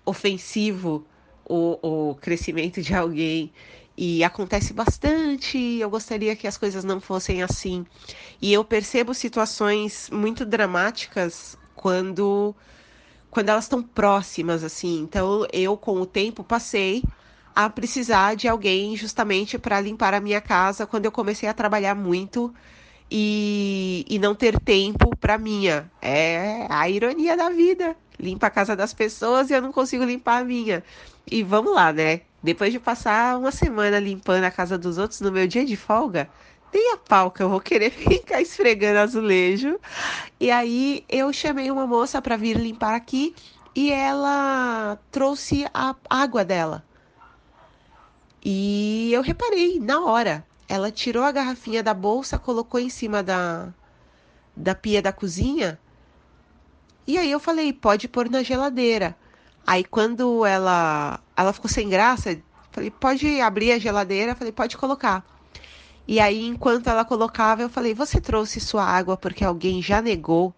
ofensivo 0.06 1.06
o, 1.46 2.12
o 2.12 2.16
crescimento 2.16 2.82
de 2.82 2.94
alguém. 2.94 3.52
E 3.98 4.24
acontece 4.24 4.74
bastante, 4.74 5.58
eu 5.58 5.90
gostaria 5.90 6.36
que 6.36 6.48
as 6.48 6.58
coisas 6.58 6.84
não 6.84 7.00
fossem 7.00 7.44
assim. 7.44 7.86
E 8.42 8.52
eu 8.52 8.64
percebo 8.64 9.14
situações 9.14 10.10
muito 10.12 10.46
dramáticas 10.46 11.58
quando 11.76 12.56
quando 13.30 13.50
elas 13.50 13.66
estão 13.66 13.82
próximas 13.82 14.64
assim. 14.64 15.02
Então 15.02 15.46
eu 15.54 15.78
com 15.78 16.00
o 16.02 16.06
tempo 16.06 16.44
passei 16.44 17.04
a 17.56 17.70
precisar 17.70 18.36
de 18.36 18.48
alguém 18.48 18.96
justamente 18.96 19.58
para 19.58 19.80
limpar 19.82 20.14
a 20.14 20.22
minha 20.22 20.42
casa 20.42 20.86
quando 20.88 21.06
eu 21.06 21.12
comecei 21.12 21.48
a 21.48 21.54
trabalhar 21.54 21.96
muito 21.96 22.54
e, 23.10 24.06
e 24.10 24.18
não 24.18 24.34
ter 24.34 24.58
tempo 24.60 25.16
para 25.18 25.38
minha. 25.38 25.92
É 26.02 26.66
a 26.70 26.90
ironia 26.90 27.36
da 27.36 27.50
vida. 27.50 27.96
Limpa 28.22 28.48
a 28.48 28.52
casa 28.52 28.76
das 28.76 28.94
pessoas 28.94 29.50
e 29.50 29.54
eu 29.54 29.62
não 29.62 29.72
consigo 29.72 30.04
limpar 30.04 30.42
a 30.42 30.46
minha. 30.46 30.84
E 31.30 31.42
vamos 31.42 31.74
lá, 31.74 31.92
né? 31.92 32.22
Depois 32.44 32.72
de 32.72 32.80
passar 32.80 33.38
uma 33.38 33.52
semana 33.52 34.00
limpando 34.00 34.44
a 34.44 34.52
casa 34.52 34.78
dos 34.78 35.00
outros 35.00 35.22
no 35.22 35.32
meu 35.32 35.48
dia 35.48 35.66
de 35.66 35.76
folga, 35.76 36.30
nem 36.72 36.94
a 36.94 36.98
pau 36.98 37.32
que 37.32 37.42
eu 37.42 37.50
vou 37.50 37.60
querer 37.60 37.90
ficar 37.92 38.40
esfregando 38.40 39.00
azulejo. 39.00 39.80
E 40.40 40.52
aí 40.52 41.04
eu 41.10 41.34
chamei 41.34 41.72
uma 41.72 41.88
moça 41.88 42.22
para 42.22 42.38
vir 42.38 42.58
limpar 42.58 42.96
aqui 42.96 43.36
e 43.76 43.92
ela 43.92 45.00
trouxe 45.10 45.66
a 45.74 45.96
água 46.08 46.46
dela. 46.46 46.84
E 48.44 49.12
eu 49.12 49.22
reparei 49.22 49.80
na 49.80 50.00
hora. 50.06 50.46
Ela 50.70 50.92
tirou 50.92 51.24
a 51.24 51.32
garrafinha 51.32 51.82
da 51.84 51.94
bolsa, 51.94 52.40
colocou 52.40 52.80
em 52.80 52.90
cima 52.90 53.22
da, 53.24 53.74
da 54.56 54.76
pia 54.76 55.02
da 55.02 55.12
cozinha. 55.12 55.80
E 57.06 57.18
aí 57.18 57.32
eu 57.32 57.40
falei, 57.40 57.74
pode 57.74 58.08
pôr 58.08 58.30
na 58.30 58.44
geladeira. 58.44 59.16
Aí 59.66 59.84
quando 59.84 60.46
ela 60.46 61.20
ela 61.36 61.54
ficou 61.54 61.70
sem 61.70 61.90
graça, 61.90 62.38
falei, 62.72 62.92
pode 62.92 63.42
abrir 63.42 63.72
a 63.72 63.80
geladeira, 63.80 64.36
falei, 64.36 64.52
pode 64.52 64.78
colocar. 64.78 65.26
E 66.08 66.20
aí 66.20 66.46
enquanto 66.46 66.88
ela 66.88 67.06
colocava, 67.06 67.62
eu 67.62 67.70
falei, 67.70 67.94
você 67.94 68.20
trouxe 68.20 68.60
sua 68.60 68.84
água 68.84 69.18
porque 69.18 69.44
alguém 69.44 69.82
já 69.82 70.02
negou 70.02 70.54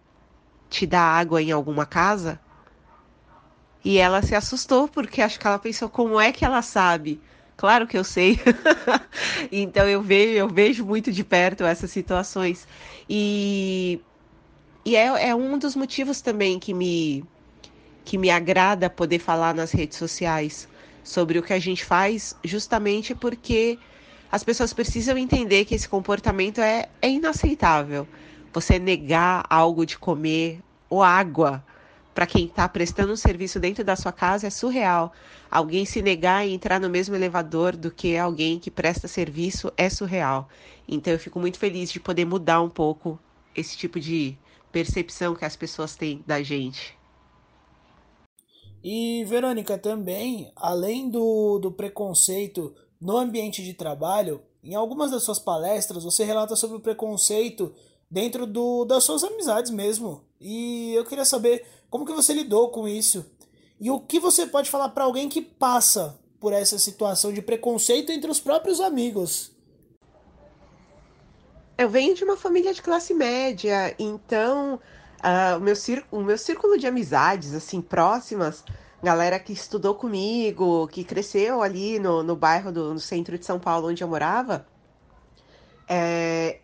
te 0.68 0.86
dar 0.86 1.02
água 1.02 1.42
em 1.42 1.52
alguma 1.52 1.86
casa? 1.86 2.40
E 3.84 3.98
ela 3.98 4.22
se 4.22 4.34
assustou 4.34 4.88
porque 4.88 5.20
acho 5.20 5.38
que 5.38 5.46
ela 5.46 5.58
pensou, 5.58 5.88
como 5.88 6.18
é 6.18 6.32
que 6.32 6.44
ela 6.44 6.62
sabe? 6.62 7.20
Claro 7.56 7.86
que 7.86 7.96
eu 7.96 8.02
sei. 8.02 8.40
então 9.52 9.88
eu 9.88 10.02
vejo, 10.02 10.32
eu 10.32 10.48
vejo 10.48 10.84
muito 10.84 11.12
de 11.12 11.22
perto 11.22 11.64
essas 11.64 11.90
situações. 11.90 12.66
E, 13.08 14.00
e 14.84 14.96
é, 14.96 15.28
é 15.28 15.34
um 15.34 15.58
dos 15.58 15.74
motivos 15.74 16.20
também 16.20 16.58
que 16.58 16.74
me, 16.74 17.24
que 18.04 18.18
me 18.18 18.30
agrada 18.30 18.90
poder 18.90 19.18
falar 19.18 19.54
nas 19.54 19.72
redes 19.72 19.96
sociais 19.96 20.68
sobre 21.02 21.38
o 21.38 21.42
que 21.42 21.52
a 21.52 21.58
gente 21.58 21.84
faz, 21.84 22.36
justamente 22.44 23.14
porque 23.14 23.78
as 24.30 24.44
pessoas 24.44 24.72
precisam 24.72 25.16
entender 25.16 25.64
que 25.64 25.74
esse 25.74 25.88
comportamento 25.88 26.60
é, 26.60 26.88
é 27.00 27.08
inaceitável. 27.08 28.06
Você 28.52 28.78
negar 28.78 29.44
algo 29.48 29.86
de 29.86 29.98
comer 29.98 30.60
ou 30.90 31.02
água 31.02 31.64
para 32.14 32.26
quem 32.26 32.46
está 32.46 32.68
prestando 32.68 33.12
um 33.12 33.16
serviço 33.16 33.58
dentro 33.58 33.82
da 33.82 33.96
sua 33.96 34.12
casa 34.12 34.46
é 34.46 34.50
surreal. 34.50 35.12
Alguém 35.50 35.84
se 35.84 36.00
negar 36.00 36.38
a 36.38 36.46
entrar 36.46 36.78
no 36.78 36.88
mesmo 36.88 37.14
elevador 37.14 37.74
do 37.74 37.90
que 37.90 38.16
alguém 38.16 38.58
que 38.58 38.70
presta 38.70 39.08
serviço 39.08 39.72
é 39.76 39.88
surreal. 39.88 40.48
Então 40.86 41.12
eu 41.12 41.18
fico 41.18 41.40
muito 41.40 41.58
feliz 41.58 41.90
de 41.90 41.98
poder 41.98 42.24
mudar 42.24 42.60
um 42.60 42.70
pouco 42.70 43.18
esse 43.54 43.76
tipo 43.76 43.98
de 43.98 44.36
percepção 44.74 45.36
que 45.36 45.44
as 45.44 45.54
pessoas 45.54 45.94
têm 45.94 46.24
da 46.26 46.42
gente. 46.42 46.98
E 48.82 49.24
Verônica, 49.24 49.78
também, 49.78 50.50
além 50.56 51.08
do, 51.08 51.60
do 51.60 51.70
preconceito 51.70 52.74
no 53.00 53.16
ambiente 53.16 53.62
de 53.62 53.72
trabalho, 53.72 54.42
em 54.64 54.74
algumas 54.74 55.12
das 55.12 55.22
suas 55.22 55.38
palestras 55.38 56.02
você 56.02 56.24
relata 56.24 56.56
sobre 56.56 56.76
o 56.76 56.80
preconceito 56.80 57.72
dentro 58.10 58.46
do, 58.46 58.84
das 58.84 59.04
suas 59.04 59.22
amizades 59.22 59.70
mesmo. 59.70 60.24
E 60.40 60.92
eu 60.92 61.04
queria 61.04 61.24
saber 61.24 61.64
como 61.88 62.04
que 62.04 62.12
você 62.12 62.34
lidou 62.34 62.70
com 62.70 62.88
isso? 62.88 63.24
E 63.80 63.92
o 63.92 64.00
que 64.00 64.18
você 64.18 64.44
pode 64.44 64.68
falar 64.68 64.88
para 64.88 65.04
alguém 65.04 65.28
que 65.28 65.40
passa 65.40 66.18
por 66.40 66.52
essa 66.52 66.80
situação 66.80 67.32
de 67.32 67.40
preconceito 67.40 68.10
entre 68.10 68.28
os 68.28 68.40
próprios 68.40 68.80
amigos? 68.80 69.52
Eu 71.76 71.88
venho 71.88 72.14
de 72.14 72.22
uma 72.22 72.36
família 72.36 72.72
de 72.72 72.80
classe 72.80 73.12
média, 73.12 73.94
então 73.98 74.76
uh, 75.24 75.56
o, 75.56 75.60
meu 75.60 75.74
o 76.12 76.20
meu 76.22 76.38
círculo 76.38 76.78
de 76.78 76.86
amizades, 76.86 77.52
assim, 77.52 77.80
próximas, 77.80 78.64
galera 79.02 79.40
que 79.40 79.52
estudou 79.52 79.92
comigo, 79.96 80.86
que 80.86 81.02
cresceu 81.02 81.62
ali 81.62 81.98
no, 81.98 82.22
no 82.22 82.36
bairro 82.36 82.70
do 82.70 82.94
no 82.94 83.00
centro 83.00 83.36
de 83.36 83.44
São 83.44 83.58
Paulo, 83.58 83.88
onde 83.88 84.04
eu 84.04 84.08
morava, 84.08 84.64
é, 85.88 86.60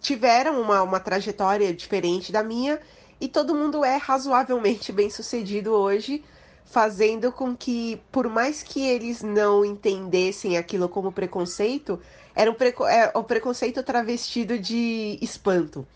tiveram 0.00 0.58
uma, 0.62 0.82
uma 0.82 0.98
trajetória 0.98 1.74
diferente 1.74 2.32
da 2.32 2.42
minha 2.42 2.80
e 3.20 3.28
todo 3.28 3.54
mundo 3.54 3.84
é 3.84 3.96
razoavelmente 3.96 4.90
bem 4.92 5.10
sucedido 5.10 5.72
hoje, 5.72 6.24
fazendo 6.64 7.30
com 7.30 7.54
que, 7.54 8.00
por 8.10 8.30
mais 8.30 8.62
que 8.62 8.80
eles 8.82 9.22
não 9.22 9.62
entendessem 9.62 10.56
aquilo 10.56 10.88
como 10.88 11.12
preconceito, 11.12 12.00
era 12.34 12.50
um 12.50 12.54
preco 12.54 12.84
é, 12.86 13.12
o 13.14 13.22
preconceito 13.22 13.82
travestido 13.82 14.58
de 14.58 15.18
espanto. 15.22 15.86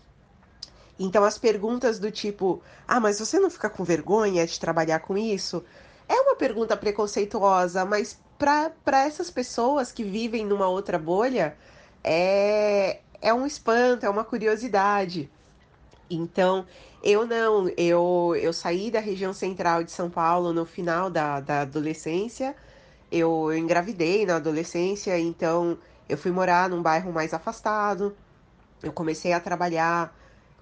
Então, 0.97 1.23
as 1.23 1.37
perguntas 1.37 1.99
do 1.99 2.11
tipo: 2.11 2.61
Ah, 2.87 2.99
mas 2.99 3.19
você 3.19 3.39
não 3.39 3.49
fica 3.49 3.69
com 3.69 3.83
vergonha 3.83 4.45
de 4.45 4.59
trabalhar 4.59 4.99
com 4.99 5.17
isso? 5.17 5.63
É 6.07 6.15
uma 6.21 6.35
pergunta 6.35 6.75
preconceituosa, 6.75 7.85
mas 7.85 8.19
para 8.37 9.05
essas 9.05 9.29
pessoas 9.29 9.91
que 9.91 10.03
vivem 10.03 10.45
numa 10.45 10.67
outra 10.67 10.97
bolha, 10.97 11.55
é, 12.03 12.99
é 13.21 13.33
um 13.33 13.45
espanto, 13.45 14.05
é 14.05 14.09
uma 14.09 14.23
curiosidade. 14.23 15.29
Então, 16.09 16.65
eu 17.03 17.25
não, 17.27 17.69
eu, 17.77 18.35
eu 18.41 18.51
saí 18.51 18.89
da 18.89 18.99
região 18.99 19.33
central 19.33 19.83
de 19.83 19.91
São 19.91 20.09
Paulo 20.09 20.51
no 20.53 20.65
final 20.65 21.09
da, 21.09 21.39
da 21.39 21.61
adolescência. 21.61 22.55
Eu, 23.11 23.51
eu 23.51 23.57
engravidei 23.57 24.25
na 24.25 24.37
adolescência, 24.37 25.17
então 25.19 25.77
eu 26.09 26.17
fui 26.17 26.31
morar 26.31 26.69
num 26.69 26.81
bairro 26.81 27.13
mais 27.13 27.33
afastado. 27.33 28.17
Eu 28.83 28.91
comecei 28.91 29.33
a 29.33 29.39
trabalhar 29.39 30.15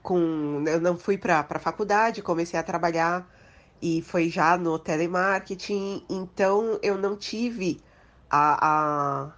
com. 0.04 0.64
Eu 0.68 0.80
não 0.82 0.98
fui 0.98 1.18
para 1.18 1.40
a 1.50 1.60
faculdade, 1.60 2.22
comecei 2.22 2.60
a 2.60 2.64
trabalhar 2.64 3.28
e 3.82 4.02
foi 4.02 4.30
já 4.30 4.58
no 4.58 4.80
telemarketing, 4.80 6.04
então 6.10 6.80
eu 6.82 6.98
não 6.98 7.16
tive 7.16 7.80
a, 8.30 9.26
a, 9.28 9.34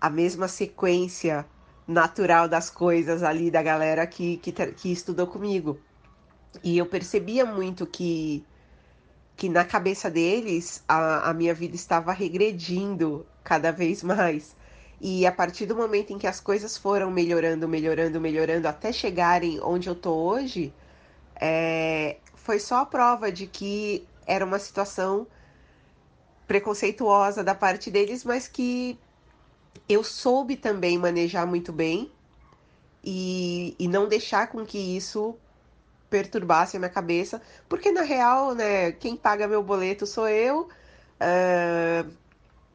a 0.00 0.10
mesma 0.10 0.48
sequência 0.48 1.46
natural 1.86 2.48
das 2.48 2.70
coisas 2.70 3.22
ali 3.22 3.50
da 3.50 3.62
galera 3.62 4.06
que, 4.06 4.38
que, 4.38 4.52
que 4.52 4.92
estudou 4.92 5.26
comigo. 5.26 5.78
E 6.62 6.78
eu 6.78 6.86
percebia 6.86 7.44
muito 7.44 7.86
que, 7.86 8.44
que 9.36 9.48
na 9.48 9.64
cabeça 9.64 10.10
deles 10.10 10.82
a, 10.88 11.30
a 11.30 11.34
minha 11.34 11.54
vida 11.54 11.74
estava 11.76 12.12
regredindo 12.12 13.26
cada 13.42 13.70
vez 13.72 14.02
mais. 14.04 14.56
E 15.00 15.26
a 15.26 15.32
partir 15.32 15.66
do 15.66 15.76
momento 15.76 16.12
em 16.12 16.18
que 16.18 16.26
as 16.26 16.40
coisas 16.40 16.76
foram 16.76 17.10
melhorando, 17.10 17.68
melhorando, 17.68 18.20
melhorando, 18.20 18.68
até 18.68 18.92
chegarem 18.92 19.60
onde 19.62 19.88
eu 19.88 19.94
tô 19.94 20.12
hoje, 20.12 20.72
é, 21.36 22.16
foi 22.34 22.58
só 22.58 22.76
a 22.76 22.86
prova 22.86 23.30
de 23.30 23.46
que 23.46 24.06
era 24.26 24.44
uma 24.44 24.58
situação 24.58 25.26
preconceituosa 26.46 27.42
da 27.42 27.54
parte 27.54 27.90
deles, 27.90 28.24
mas 28.24 28.48
que 28.48 28.98
eu 29.88 30.04
soube 30.04 30.56
também 30.56 30.98
manejar 30.98 31.46
muito 31.46 31.72
bem 31.72 32.10
e, 33.02 33.74
e 33.78 33.88
não 33.88 34.08
deixar 34.08 34.48
com 34.48 34.64
que 34.64 34.78
isso 34.78 35.36
perturbasse 36.08 36.76
a 36.76 36.80
minha 36.80 36.90
cabeça, 36.90 37.42
porque 37.68 37.90
na 37.90 38.02
real, 38.02 38.54
né, 38.54 38.92
quem 38.92 39.16
paga 39.16 39.48
meu 39.48 39.62
boleto 39.62 40.06
sou 40.06 40.28
eu. 40.28 40.68
Uh, 41.20 42.10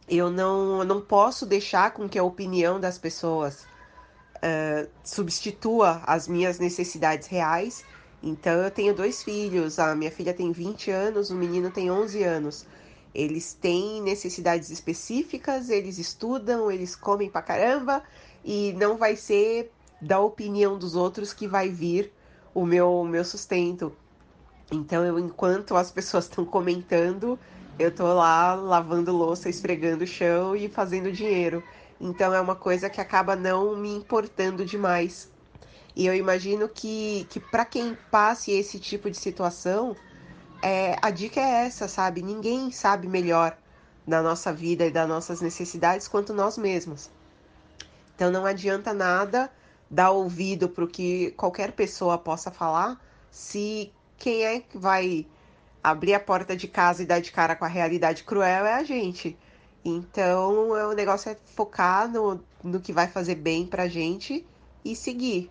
eu 0.10 0.30
não, 0.30 0.84
não 0.84 1.00
posso 1.00 1.46
deixar 1.46 1.92
com 1.92 2.10
que 2.10 2.18
a 2.18 2.24
opinião 2.24 2.80
das 2.80 2.98
pessoas 2.98 3.66
uh, 4.38 4.90
substitua 5.04 6.02
as 6.06 6.28
minhas 6.28 6.60
necessidades 6.60 7.28
reais. 7.28 7.86
Então, 8.22 8.54
eu 8.54 8.72
tenho 8.72 8.94
dois 8.94 9.24
filhos. 9.24 9.80
A 9.80 9.96
minha 9.96 10.12
filha 10.12 10.34
tem 10.34 10.52
20 10.52 10.92
anos, 10.92 11.30
o 11.30 11.36
menino 11.36 11.70
tem 11.70 11.92
11 11.92 12.24
anos. 12.24 12.66
Eles 13.14 13.54
têm 13.54 14.02
necessidades 14.02 14.70
específicas, 14.70 15.70
eles 15.70 15.98
estudam, 15.98 16.72
eles 16.72 16.96
comem 16.96 17.30
pra 17.30 17.42
caramba 17.42 18.04
e 18.44 18.74
não 18.74 18.98
vai 18.98 19.16
ser 19.16 19.72
da 20.02 20.20
opinião 20.20 20.78
dos 20.78 20.96
outros 20.96 21.34
que 21.34 21.48
vai 21.48 21.70
vir 21.70 22.12
o 22.54 22.66
meu, 22.66 23.04
meu 23.04 23.26
sustento. 23.26 23.96
Então, 24.72 25.04
eu, 25.04 25.18
enquanto 25.18 25.76
as 25.76 25.92
pessoas 25.92 26.26
estão 26.30 26.46
comentando, 26.46 27.38
eu 27.80 27.90
tô 27.90 28.14
lá 28.14 28.54
lavando 28.54 29.16
louça, 29.16 29.50
esfregando 29.50 30.04
o 30.04 30.08
chão 30.08 30.56
e 30.56 30.68
fazendo 30.68 31.12
dinheiro. 31.12 31.64
Então, 32.00 32.34
é 32.34 32.42
uma 32.42 32.56
coisa 32.56 32.90
que 32.90 33.00
acaba 33.00 33.36
não 33.36 33.76
me 33.78 33.90
importando 33.90 34.66
demais. 34.66 35.32
E 35.96 36.06
eu 36.06 36.14
imagino 36.14 36.68
que, 36.68 37.26
que 37.30 37.40
para 37.40 37.66
quem 37.66 37.98
passe 38.12 38.52
esse 38.52 38.80
tipo 38.80 39.10
de 39.10 39.18
situação, 39.18 39.96
é, 40.62 40.98
a 41.02 41.10
dica 41.10 41.40
é 41.40 41.66
essa, 41.66 41.88
sabe? 41.88 42.22
Ninguém 42.22 42.70
sabe 42.72 43.08
melhor 43.08 43.58
da 44.06 44.22
nossa 44.22 44.52
vida 44.52 44.86
e 44.86 44.92
das 44.92 45.08
nossas 45.08 45.40
necessidades 45.40 46.08
quanto 46.08 46.34
nós 46.34 46.58
mesmos. 46.58 47.10
Então 48.16 48.30
não 48.30 48.46
adianta 48.46 48.94
nada 48.94 49.50
dar 49.90 50.12
ouvido 50.12 50.68
para 50.68 50.84
o 50.84 50.88
que 50.88 51.32
qualquer 51.32 51.72
pessoa 51.72 52.18
possa 52.18 52.52
falar 52.52 53.00
se 53.32 53.92
quem 54.18 54.44
é 54.44 54.60
que 54.60 54.78
vai 54.78 55.26
abrir 55.84 56.14
a 56.14 56.20
porta 56.20 56.56
de 56.56 56.68
casa 56.68 57.04
e 57.04 57.06
dar 57.06 57.20
de 57.20 57.32
cara 57.32 57.56
com 57.56 57.66
a 57.66 57.70
realidade 57.70 58.24
cruel 58.24 58.66
é 58.66 58.74
a 58.74 58.84
gente. 58.84 59.38
Então 59.84 60.70
o 60.70 60.94
negócio 60.94 61.32
é 61.32 61.38
focar 61.56 62.10
no, 62.12 62.44
no 62.64 62.80
que 62.80 62.92
vai 62.92 63.08
fazer 63.08 63.36
bem 63.36 63.66
pra 63.66 63.88
gente 63.88 64.46
e 64.84 64.96
seguir. 64.96 65.50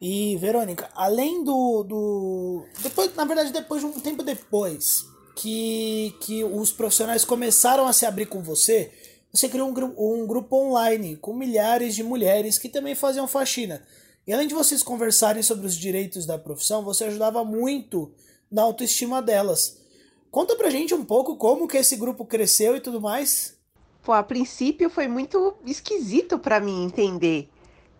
E, 0.00 0.36
Verônica, 0.36 0.90
além 0.94 1.42
do, 1.42 1.82
do. 1.82 2.64
Depois, 2.80 3.14
na 3.14 3.24
verdade, 3.24 3.52
depois 3.52 3.80
de 3.80 3.86
um 3.86 3.92
tempo 3.92 4.22
depois 4.22 5.06
que, 5.34 6.14
que 6.20 6.44
os 6.44 6.70
profissionais 6.70 7.24
começaram 7.24 7.86
a 7.86 7.92
se 7.92 8.04
abrir 8.04 8.26
com 8.26 8.42
você, 8.42 8.92
você 9.32 9.48
criou 9.48 9.68
um, 9.70 10.22
um 10.22 10.26
grupo 10.26 10.56
online 10.56 11.16
com 11.16 11.34
milhares 11.34 11.94
de 11.94 12.02
mulheres 12.02 12.58
que 12.58 12.68
também 12.68 12.94
faziam 12.94 13.26
faxina. 13.26 13.82
E 14.26 14.32
além 14.32 14.48
de 14.48 14.54
vocês 14.54 14.82
conversarem 14.82 15.42
sobre 15.42 15.66
os 15.66 15.76
direitos 15.76 16.26
da 16.26 16.36
profissão, 16.36 16.82
você 16.82 17.04
ajudava 17.04 17.44
muito 17.44 18.12
na 18.56 18.62
autoestima 18.62 19.20
delas. 19.20 19.82
Conta 20.30 20.56
pra 20.56 20.70
gente 20.70 20.94
um 20.94 21.04
pouco 21.04 21.36
como 21.36 21.68
que 21.68 21.76
esse 21.76 21.94
grupo 21.94 22.24
cresceu 22.24 22.74
e 22.74 22.80
tudo 22.80 23.02
mais. 23.02 23.54
Pô, 24.02 24.14
a 24.14 24.22
princípio 24.22 24.88
foi 24.88 25.06
muito 25.06 25.54
esquisito 25.66 26.38
para 26.38 26.58
mim 26.58 26.86
entender 26.86 27.50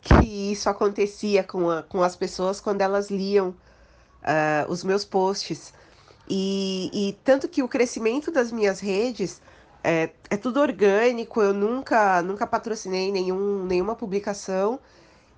que 0.00 0.50
isso 0.52 0.70
acontecia 0.70 1.44
com, 1.44 1.70
a, 1.70 1.82
com 1.82 2.02
as 2.02 2.16
pessoas 2.16 2.58
quando 2.58 2.80
elas 2.80 3.10
liam 3.10 3.50
uh, 3.50 4.70
os 4.70 4.82
meus 4.82 5.04
posts. 5.04 5.74
E, 6.26 6.90
e, 6.90 7.12
tanto 7.22 7.48
que 7.48 7.62
o 7.62 7.68
crescimento 7.68 8.30
das 8.30 8.50
minhas 8.50 8.80
redes 8.80 9.42
é, 9.84 10.08
é 10.30 10.38
tudo 10.38 10.58
orgânico, 10.58 11.42
eu 11.42 11.52
nunca, 11.52 12.22
nunca 12.22 12.46
patrocinei 12.46 13.12
nenhum, 13.12 13.66
nenhuma 13.66 13.94
publicação. 13.94 14.80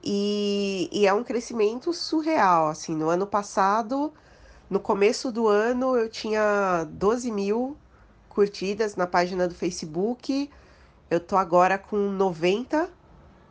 E, 0.05 0.89
e, 0.93 1.09
é 1.09 1.13
um 1.13 1.25
crescimento 1.25 1.93
surreal, 1.93 2.69
assim, 2.69 2.95
no 2.95 3.09
ano 3.09 3.27
passado, 3.27 4.13
no 4.71 4.81
começo 4.81 5.33
do 5.33 5.49
ano, 5.49 5.97
eu 5.97 6.09
tinha 6.09 6.87
12 6.91 7.31
mil 7.31 7.77
curtidas 8.29 8.97
na 8.97 9.07
página 9.07 9.49
do 9.49 9.55
Facebook, 9.55 10.51
eu 11.11 11.21
tô 11.21 11.37
agora 11.37 11.79
com 11.79 11.97
90, 11.97 12.91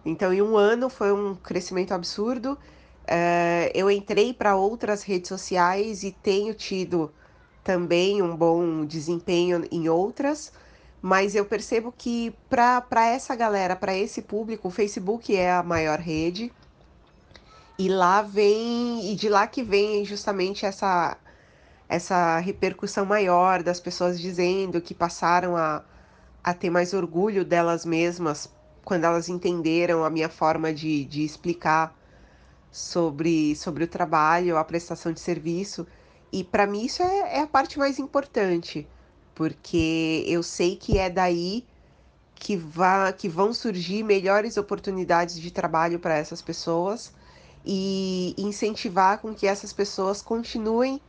então, 0.08 0.34
em 0.34 0.42
um 0.42 0.56
ano 0.56 0.90
foi 0.90 1.12
um 1.12 1.36
crescimento 1.36 1.94
absurdo. 1.94 2.58
É, 3.06 3.70
eu 3.76 3.92
entrei 3.92 4.34
para 4.34 4.56
outras 4.56 5.04
redes 5.04 5.28
sociais 5.28 6.02
e 6.02 6.12
tenho 6.12 6.54
tido 6.54 7.12
também 7.62 8.22
um 8.22 8.34
bom 8.34 8.86
desempenho 8.86 9.68
em 9.70 9.90
outras, 9.90 10.54
mas 11.02 11.36
eu 11.36 11.44
percebo 11.44 11.92
que 11.96 12.34
para 12.50 13.06
essa 13.06 13.36
galera, 13.36 13.76
para 13.76 13.94
esse 13.98 14.22
público, 14.22 14.70
o 14.70 14.72
Facebook 14.72 15.36
é 15.36 15.52
a 15.52 15.62
maior 15.62 16.00
rede. 16.00 16.54
E 17.80 17.88
lá 17.90 18.24
vem, 18.24 19.12
e 19.12 19.16
de 19.16 19.30
lá 19.30 19.46
que 19.46 19.62
vem 19.62 20.04
justamente 20.04 20.66
essa, 20.66 21.16
essa 21.88 22.40
repercussão 22.40 23.06
maior 23.06 23.62
das 23.62 23.80
pessoas 23.80 24.20
dizendo 24.20 24.82
que 24.82 24.96
passaram 24.96 25.56
a, 25.56 25.84
a 26.44 26.54
ter 26.56 26.72
mais 26.72 26.94
orgulho 26.94 27.46
delas 27.46 27.86
mesmas 27.86 28.52
quando 28.84 29.04
elas 29.04 29.30
entenderam 29.30 30.04
a 30.04 30.10
minha 30.10 30.30
forma 30.30 30.74
de, 30.74 31.06
de 31.06 31.24
explicar 31.24 31.96
sobre, 32.72 33.56
sobre 33.56 33.84
o 33.84 33.88
trabalho, 33.88 34.58
a 34.58 34.64
prestação 34.64 35.12
de 35.12 35.20
serviço. 35.20 35.86
E 36.32 36.44
para 36.44 36.66
mim 36.66 36.86
isso 36.86 37.04
é, 37.04 37.38
é, 37.38 37.42
a 37.42 37.48
parte 37.48 37.78
mais 37.78 38.00
importante, 38.00 38.88
porque 39.36 40.24
eu 40.28 40.42
sei 40.42 40.76
que 40.78 40.98
é 40.98 41.10
daí 41.12 41.64
que, 42.34 42.56
vá, 42.58 43.12
que 43.14 43.30
vão 43.30 43.54
surgir 43.54 44.04
melhores 44.04 44.58
oportunidades 44.58 45.40
de 45.40 45.52
trabalho 45.52 46.00
para 46.00 46.16
essas 46.18 46.42
pessoas 46.42 47.14
e 47.70 48.34
incentivar 48.38 49.20
com 49.20 49.36
que 49.36 49.46
essas 49.46 49.74
pessoas 49.74 50.22
continuem 50.22 51.02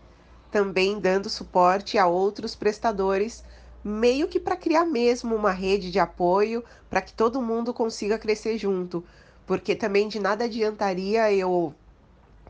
também 0.50 0.98
dando 0.98 1.30
suporte 1.30 1.96
a 1.96 2.06
outros 2.08 2.56
prestadores 2.56 3.44
meio 3.84 4.26
que 4.26 4.40
para 4.40 4.56
criar 4.56 4.84
mesmo 4.84 5.36
uma 5.36 5.52
rede 5.52 5.92
de 5.92 6.00
apoio 6.00 6.64
para 6.90 7.00
que 7.00 7.12
todo 7.12 7.40
mundo 7.40 7.72
consiga 7.72 8.18
crescer 8.18 8.58
junto. 8.58 9.04
Porque 9.46 9.76
também 9.76 10.08
de 10.08 10.18
nada 10.18 10.46
adiantaria 10.46 11.32
eu 11.32 11.72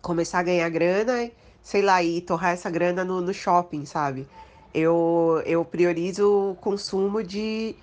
começar 0.00 0.38
a 0.38 0.42
ganhar 0.42 0.70
grana, 0.70 1.30
sei 1.62 1.82
lá, 1.82 2.02
e 2.02 2.22
torrar 2.22 2.52
essa 2.52 2.70
grana 2.70 3.04
no, 3.04 3.20
no 3.20 3.34
shopping, 3.34 3.84
sabe? 3.84 4.26
Eu, 4.72 5.42
eu 5.44 5.62
priorizo 5.66 6.52
o 6.52 6.56
consumo 6.56 7.22
de, 7.22 7.76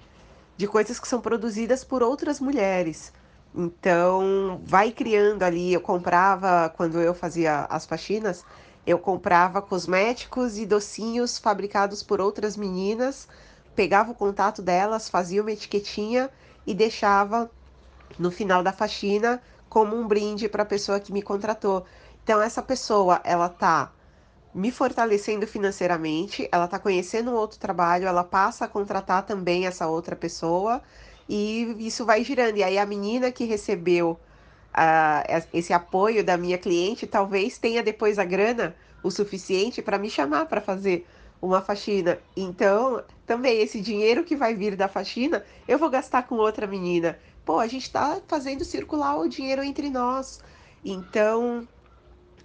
de 0.57 0.67
coisas 0.67 0.99
que 0.99 1.07
são 1.07 1.21
produzidas 1.21 1.83
por 1.83 2.01
outras 2.01 2.39
mulheres. 2.39 3.13
Então, 3.55 4.61
vai 4.65 4.91
criando 4.91 5.43
ali. 5.43 5.73
Eu 5.73 5.81
comprava, 5.81 6.69
quando 6.75 6.99
eu 6.99 7.13
fazia 7.13 7.65
as 7.69 7.85
faxinas, 7.85 8.45
eu 8.85 8.99
comprava 8.99 9.61
cosméticos 9.61 10.57
e 10.57 10.65
docinhos 10.65 11.37
fabricados 11.37 12.03
por 12.03 12.19
outras 12.19 12.57
meninas, 12.57 13.27
pegava 13.75 14.11
o 14.11 14.15
contato 14.15 14.61
delas, 14.61 15.09
fazia 15.09 15.41
uma 15.41 15.51
etiquetinha 15.51 16.29
e 16.67 16.73
deixava 16.73 17.49
no 18.19 18.29
final 18.31 18.61
da 18.61 18.73
faxina 18.73 19.41
como 19.69 19.95
um 19.95 20.07
brinde 20.07 20.49
para 20.49 20.63
a 20.63 20.65
pessoa 20.65 20.99
que 20.99 21.13
me 21.13 21.21
contratou. 21.21 21.85
Então 22.23 22.41
essa 22.41 22.61
pessoa, 22.61 23.21
ela 23.23 23.49
tá 23.49 23.91
me 24.53 24.71
fortalecendo 24.71 25.47
financeiramente, 25.47 26.47
ela 26.51 26.67
tá 26.67 26.79
conhecendo 26.79 27.33
outro 27.33 27.59
trabalho, 27.59 28.07
ela 28.07 28.23
passa 28.23 28.65
a 28.65 28.67
contratar 28.67 29.25
também 29.25 29.65
essa 29.67 29.87
outra 29.87 30.15
pessoa 30.15 30.81
e 31.27 31.75
isso 31.79 32.05
vai 32.05 32.23
girando. 32.23 32.57
E 32.57 32.63
aí 32.63 32.77
a 32.77 32.85
menina 32.85 33.31
que 33.31 33.45
recebeu 33.45 34.19
esse 35.53 35.71
apoio 35.71 36.23
da 36.23 36.37
minha 36.37 36.57
cliente, 36.57 37.07
talvez 37.07 37.57
tenha 37.57 37.81
depois 37.81 38.19
a 38.19 38.25
grana 38.25 38.75
o 39.01 39.09
suficiente 39.09 39.81
para 39.81 39.97
me 39.97 40.09
chamar 40.09 40.47
para 40.47 40.59
fazer 40.59 41.07
uma 41.41 41.61
faxina. 41.61 42.19
Então, 42.35 43.03
também 43.25 43.61
esse 43.61 43.79
dinheiro 43.79 44.23
que 44.23 44.35
vai 44.35 44.55
vir 44.55 44.75
da 44.75 44.87
faxina, 44.87 45.45
eu 45.67 45.77
vou 45.77 45.89
gastar 45.89 46.23
com 46.23 46.35
outra 46.35 46.67
menina. 46.67 47.17
Pô, 47.45 47.59
a 47.59 47.67
gente 47.67 47.83
está 47.83 48.19
fazendo 48.27 48.65
circular 48.65 49.17
o 49.17 49.29
dinheiro 49.29 49.63
entre 49.63 49.89
nós. 49.89 50.41
Então, 50.83 51.67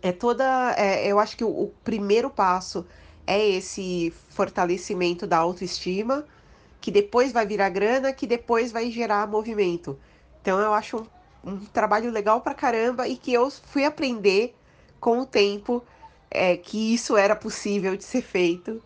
é 0.02 0.12
toda. 0.12 0.74
É, 0.76 1.06
eu 1.06 1.18
acho 1.18 1.36
que 1.36 1.44
o, 1.44 1.48
o 1.48 1.74
primeiro 1.82 2.28
passo 2.28 2.86
é 3.26 3.48
esse 3.48 4.12
fortalecimento 4.28 5.26
da 5.26 5.38
autoestima, 5.38 6.24
que 6.80 6.90
depois 6.90 7.32
vai 7.32 7.46
virar 7.46 7.68
grana, 7.68 8.12
que 8.12 8.26
depois 8.26 8.72
vai 8.72 8.90
gerar 8.90 9.26
movimento. 9.26 9.98
Então, 10.40 10.58
eu 10.58 10.72
acho 10.72 10.96
um 10.96 11.06
um 11.44 11.58
trabalho 11.58 12.10
legal 12.10 12.40
pra 12.40 12.54
caramba 12.54 13.08
e 13.08 13.16
que 13.16 13.32
eu 13.32 13.50
fui 13.50 13.84
aprender 13.84 14.54
com 14.98 15.20
o 15.20 15.26
tempo 15.26 15.82
é, 16.30 16.56
que 16.56 16.94
isso 16.94 17.16
era 17.16 17.34
possível 17.34 17.96
de 17.96 18.04
ser 18.04 18.22
feito. 18.22 18.82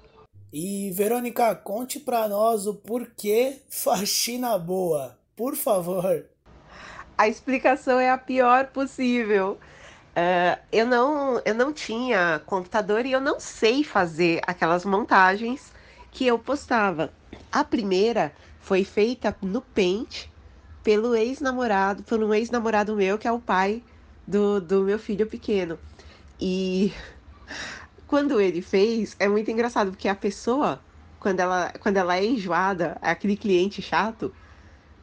E 0.53 0.91
Verônica, 0.93 1.55
conte 1.57 1.99
pra 1.99 2.29
nós 2.29 2.67
o 2.67 2.75
porquê 2.75 3.63
faxina 3.69 4.57
boa, 4.57 5.19
por 5.35 5.57
favor. 5.57 6.27
A 7.19 7.29
explicação 7.29 7.99
é 7.99 8.11
a 8.11 8.19
pior 8.19 8.69
possível. 8.69 9.59
Uh, 10.17 10.57
eu, 10.71 10.87
não, 10.87 11.43
eu 11.45 11.55
não 11.55 11.73
tinha 11.73 12.41
computador 12.47 13.05
e 13.05 13.11
eu 13.11 13.21
não 13.21 13.41
sei 13.41 13.83
fazer 13.83 14.41
aquelas 14.47 14.85
montagens 14.85 15.73
que 16.13 16.25
eu 16.25 16.39
postava. 16.39 17.13
A 17.55 17.63
primeira 17.63 18.35
foi 18.59 18.83
feita 18.83 19.37
no 19.41 19.61
Paint 19.63 20.27
pelo 20.83 21.15
ex-namorado, 21.15 22.03
um 22.17 22.35
ex-namorado 22.35 22.97
meu, 22.97 23.17
que 23.17 23.29
é 23.29 23.31
o 23.31 23.39
pai 23.39 23.81
do, 24.27 24.61
do 24.61 24.83
meu 24.83 24.99
filho 24.99 25.25
pequeno. 25.25 25.79
E 26.41 26.93
quando 28.09 28.41
ele 28.41 28.61
fez, 28.61 29.15
é 29.21 29.29
muito 29.29 29.53
engraçado, 29.53 29.93
porque 29.93 30.09
a 30.09 30.17
pessoa, 30.17 30.83
quando 31.21 31.39
ela, 31.39 31.73
quando 31.79 31.97
ela 31.97 32.17
é 32.17 32.25
enjoada, 32.25 32.99
é 33.01 33.11
aquele 33.11 33.37
cliente 33.37 33.81
chato, 33.81 34.35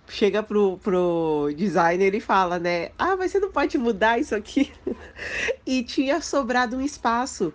chega 0.10 0.44
pro, 0.44 0.78
pro 0.80 1.48
designer 1.56 2.14
e 2.14 2.20
fala, 2.20 2.60
né? 2.60 2.90
Ah, 3.00 3.16
mas 3.16 3.32
você 3.32 3.40
não 3.40 3.50
pode 3.50 3.78
mudar 3.78 4.20
isso 4.20 4.36
aqui. 4.36 4.74
e 5.66 5.84
tinha 5.84 6.20
sobrado 6.20 6.76
um 6.76 6.82
espaço 6.82 7.54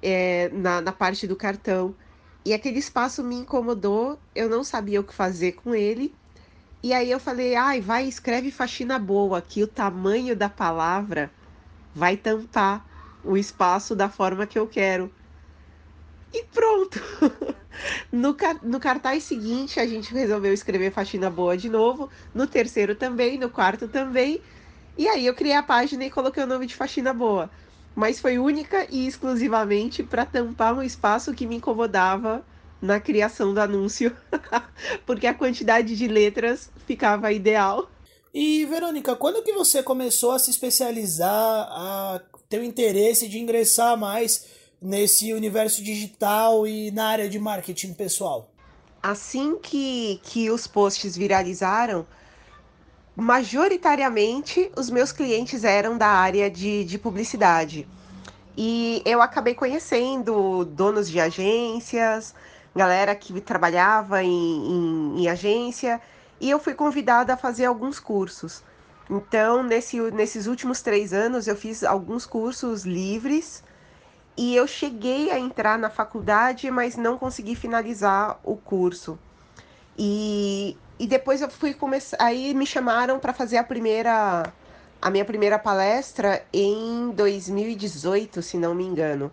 é, 0.00 0.48
na, 0.50 0.80
na 0.80 0.92
parte 0.92 1.26
do 1.26 1.34
cartão. 1.34 1.96
E 2.44 2.52
aquele 2.54 2.78
espaço 2.78 3.22
me 3.24 3.34
incomodou, 3.36 4.22
eu 4.34 4.48
não 4.48 4.64
sabia 4.64 5.00
o 5.00 5.04
que 5.04 5.14
fazer 5.14 5.52
com 5.52 5.74
ele. 5.74 6.18
E 6.82 6.92
aí 6.92 7.10
eu 7.10 7.20
falei, 7.20 7.54
ai, 7.56 7.80
vai, 7.80 8.06
escreve 8.08 8.50
faxina 8.50 8.98
boa, 8.98 9.42
que 9.42 9.62
o 9.62 9.68
tamanho 9.68 10.36
da 10.36 10.48
palavra 10.50 11.34
vai 11.94 12.16
tampar 12.16 12.86
o 13.22 13.36
espaço 13.36 13.94
da 13.96 14.08
forma 14.10 14.46
que 14.46 14.58
eu 14.58 14.68
quero. 14.68 15.14
E 16.32 16.44
pronto! 16.46 17.00
no, 18.12 18.36
no 18.62 18.80
cartaz 18.80 19.24
seguinte, 19.24 19.80
a 19.80 19.86
gente 19.86 20.12
resolveu 20.14 20.52
escrever 20.52 20.92
faxina 20.92 21.30
boa 21.30 21.56
de 21.56 21.68
novo. 21.68 22.10
No 22.32 22.46
terceiro 22.46 22.94
também, 22.94 23.38
no 23.38 23.50
quarto 23.50 23.88
também. 23.88 24.42
E 24.96 25.08
aí 25.08 25.26
eu 25.26 25.34
criei 25.34 25.54
a 25.56 25.62
página 25.62 26.04
e 26.04 26.10
coloquei 26.10 26.42
o 26.42 26.46
nome 26.46 26.66
de 26.66 26.76
faxina 26.76 27.12
boa. 27.14 27.50
Mas 27.94 28.20
foi 28.20 28.38
única 28.38 28.86
e 28.90 29.06
exclusivamente 29.06 30.02
para 30.02 30.24
tampar 30.24 30.74
um 30.74 30.82
espaço 30.82 31.34
que 31.34 31.46
me 31.46 31.56
incomodava 31.56 32.44
na 32.80 32.98
criação 32.98 33.52
do 33.52 33.60
anúncio, 33.60 34.16
porque 35.04 35.26
a 35.26 35.34
quantidade 35.34 35.96
de 35.96 36.08
letras 36.08 36.70
ficava 36.86 37.32
ideal. 37.32 37.90
E 38.32 38.64
Verônica, 38.66 39.14
quando 39.16 39.42
que 39.42 39.52
você 39.52 39.82
começou 39.82 40.30
a 40.30 40.38
se 40.38 40.50
especializar, 40.50 41.28
a 41.28 42.20
ter 42.48 42.60
o 42.60 42.64
interesse 42.64 43.28
de 43.28 43.38
ingressar 43.38 43.96
mais 43.96 44.46
nesse 44.80 45.32
universo 45.32 45.82
digital 45.82 46.66
e 46.66 46.90
na 46.90 47.08
área 47.08 47.28
de 47.28 47.38
marketing 47.38 47.92
pessoal? 47.92 48.50
Assim 49.02 49.58
que, 49.58 50.20
que 50.22 50.50
os 50.50 50.66
posts 50.66 51.16
viralizaram, 51.16 52.06
majoritariamente 53.20 54.72
os 54.76 54.88
meus 54.88 55.12
clientes 55.12 55.62
eram 55.62 55.98
da 55.98 56.08
área 56.08 56.50
de, 56.50 56.84
de 56.84 56.98
publicidade. 56.98 57.86
E 58.56 59.02
eu 59.04 59.20
acabei 59.20 59.54
conhecendo 59.54 60.64
donos 60.64 61.08
de 61.08 61.20
agências, 61.20 62.34
galera 62.74 63.14
que 63.14 63.38
trabalhava 63.40 64.22
em, 64.22 64.30
em, 64.30 65.20
em 65.20 65.28
agência, 65.28 66.00
e 66.40 66.48
eu 66.48 66.58
fui 66.58 66.72
convidada 66.72 67.34
a 67.34 67.36
fazer 67.36 67.66
alguns 67.66 68.00
cursos. 68.00 68.62
Então, 69.08 69.62
nesse, 69.62 70.00
nesses 70.12 70.46
últimos 70.46 70.80
três 70.80 71.12
anos, 71.12 71.46
eu 71.46 71.56
fiz 71.56 71.84
alguns 71.84 72.24
cursos 72.24 72.84
livres 72.84 73.62
e 74.36 74.56
eu 74.56 74.66
cheguei 74.66 75.30
a 75.30 75.38
entrar 75.38 75.78
na 75.78 75.90
faculdade, 75.90 76.70
mas 76.70 76.96
não 76.96 77.18
consegui 77.18 77.54
finalizar 77.54 78.40
o 78.42 78.56
curso. 78.56 79.18
E, 79.98 80.76
e 81.00 81.06
depois 81.06 81.40
eu 81.40 81.48
fui 81.48 81.72
começar. 81.72 82.18
Aí 82.20 82.52
me 82.52 82.66
chamaram 82.66 83.18
para 83.18 83.32
fazer 83.32 83.56
a 83.56 83.64
primeira. 83.64 84.52
A 85.00 85.08
minha 85.08 85.24
primeira 85.24 85.58
palestra 85.58 86.44
em 86.52 87.10
2018, 87.12 88.42
se 88.42 88.58
não 88.58 88.74
me 88.74 88.84
engano. 88.84 89.32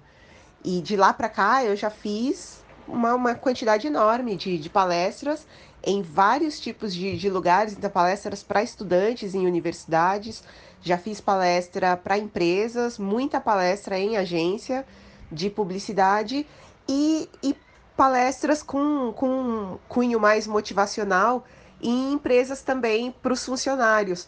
E 0.64 0.80
de 0.80 0.96
lá 0.96 1.12
para 1.12 1.28
cá 1.28 1.66
eu 1.66 1.76
já 1.76 1.90
fiz 1.90 2.64
uma, 2.88 3.14
uma 3.14 3.36
quantidade 3.36 3.86
enorme 3.86 4.38
de, 4.38 4.58
de 4.58 4.70
palestras 4.70 5.46
em 5.84 6.02
vários 6.02 6.58
tipos 6.58 6.96
de, 6.96 7.18
de 7.18 7.30
lugares, 7.30 7.74
então 7.74 7.90
palestras 7.90 8.42
para 8.42 8.64
estudantes 8.64 9.36
em 9.36 9.46
universidades, 9.46 10.42
já 10.82 10.98
fiz 10.98 11.20
palestra 11.20 11.98
para 11.98 12.18
empresas, 12.18 12.98
muita 12.98 13.42
palestra 13.42 14.00
em 14.00 14.16
agência 14.16 14.86
de 15.30 15.50
publicidade 15.50 16.48
e, 16.88 17.30
e 17.44 17.54
palestras 17.98 18.64
com, 18.64 19.12
com 19.12 19.78
cunho 19.90 20.18
mais 20.18 20.48
motivacional 20.48 21.44
em 21.82 22.14
empresas 22.14 22.62
também 22.62 23.12
para 23.12 23.34
os 23.34 23.46
funcionários, 23.46 24.28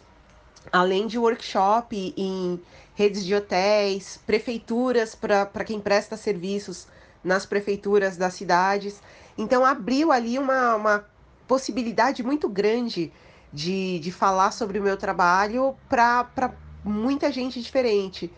além 0.72 1.06
de 1.06 1.18
workshop 1.18 2.14
em 2.16 2.60
redes 2.94 3.24
de 3.24 3.34
hotéis, 3.34 4.20
prefeituras 4.26 5.14
para 5.14 5.64
quem 5.64 5.80
presta 5.80 6.16
serviços 6.16 6.86
nas 7.24 7.46
prefeituras 7.46 8.16
das 8.16 8.34
cidades. 8.34 9.00
Então 9.36 9.64
abriu 9.64 10.12
ali 10.12 10.38
uma, 10.38 10.74
uma 10.74 11.06
possibilidade 11.46 12.22
muito 12.22 12.48
grande 12.48 13.12
de, 13.52 13.98
de 13.98 14.12
falar 14.12 14.52
sobre 14.52 14.78
o 14.78 14.82
meu 14.82 14.96
trabalho 14.96 15.76
para 15.88 16.52
muita 16.84 17.32
gente 17.32 17.60
diferente. 17.60 18.32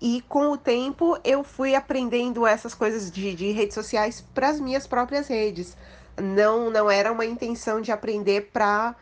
E 0.00 0.22
com 0.28 0.52
o 0.52 0.56
tempo 0.56 1.18
eu 1.24 1.42
fui 1.42 1.74
aprendendo 1.74 2.46
essas 2.46 2.74
coisas 2.74 3.10
de, 3.10 3.34
de 3.34 3.50
redes 3.50 3.74
sociais 3.74 4.24
para 4.34 4.48
as 4.48 4.60
minhas 4.60 4.86
próprias 4.86 5.26
redes. 5.26 5.76
Não, 6.20 6.70
não 6.70 6.90
era 6.90 7.12
uma 7.12 7.24
intenção 7.24 7.80
de 7.80 7.92
aprender 7.92 8.50
para 8.52 8.94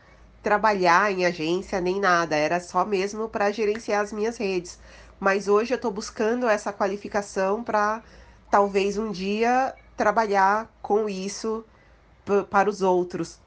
trabalhar 0.42 1.10
em 1.10 1.26
agência 1.26 1.80
nem 1.80 1.98
nada, 2.00 2.36
era 2.36 2.60
só 2.60 2.84
mesmo 2.84 3.28
para 3.28 3.50
gerenciar 3.50 4.02
as 4.02 4.12
minhas 4.12 4.36
redes. 4.36 4.78
Mas 5.18 5.48
hoje 5.48 5.72
eu 5.74 5.76
estou 5.76 5.90
buscando 5.90 6.48
essa 6.48 6.72
qualificação 6.72 7.64
para 7.64 8.02
talvez 8.50 8.96
um 8.98 9.10
dia 9.10 9.74
trabalhar 9.96 10.70
com 10.82 11.08
isso 11.08 11.64
para 12.50 12.68
os 12.70 12.82
outros. 12.82 13.40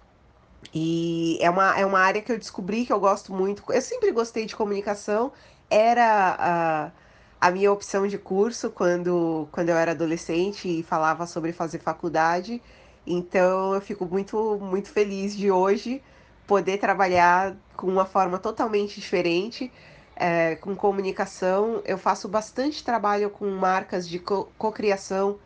E 0.74 1.38
é 1.42 1.50
uma, 1.50 1.80
é 1.80 1.86
uma 1.86 2.00
área 2.00 2.22
que 2.22 2.32
eu 2.32 2.38
descobri 2.38 2.86
que 2.86 2.94
eu 2.94 3.00
gosto 3.00 3.34
muito. 3.34 3.64
Eu 3.72 3.82
sempre 3.82 4.12
gostei 4.12 4.46
de 4.46 4.56
comunicação, 4.56 5.32
era 5.70 6.36
a, 6.40 7.48
a 7.48 7.52
minha 7.52 7.72
opção 7.72 8.08
de 8.08 8.18
curso 8.18 8.70
quando, 8.70 9.48
quando 9.52 9.70
eu 9.70 9.78
era 9.78 9.92
adolescente 9.92 10.68
e 10.68 10.84
falava 10.84 11.26
sobre 11.26 11.54
fazer 11.54 11.80
faculdade. 11.80 12.62
Então 13.06 13.74
eu 13.74 13.82
fico 13.82 14.06
muito, 14.06 14.58
muito 14.62 14.90
feliz 14.90 15.36
de 15.36 15.52
hoje 15.52 16.02
poder 16.48 16.78
trabalhar 16.80 17.56
com 17.76 17.88
uma 17.88 18.06
forma 18.06 18.40
totalmente 18.40 19.00
diferente, 19.00 19.72
é, 20.16 20.56
com 20.56 20.76
comunicação. 20.76 21.82
Eu 21.86 21.98
faço 21.98 22.28
bastante 22.28 22.84
trabalho 22.84 23.30
com 23.30 23.50
marcas 23.52 24.08
de 24.08 24.20
cocriação 24.20 25.38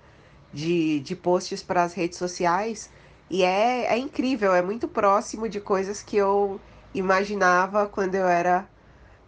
de, 0.54 1.00
de 1.02 1.16
posts 1.16 1.62
para 1.62 1.84
as 1.84 1.94
redes 1.94 2.18
sociais. 2.18 2.90
E 3.30 3.44
é, 3.44 3.86
é 3.94 3.98
incrível, 3.98 4.54
é 4.54 4.62
muito 4.62 4.88
próximo 4.88 5.50
de 5.50 5.60
coisas 5.60 6.02
que 6.04 6.18
eu 6.18 6.60
imaginava 6.94 7.88
quando 7.88 8.16
eu 8.16 8.28
era 8.28 8.68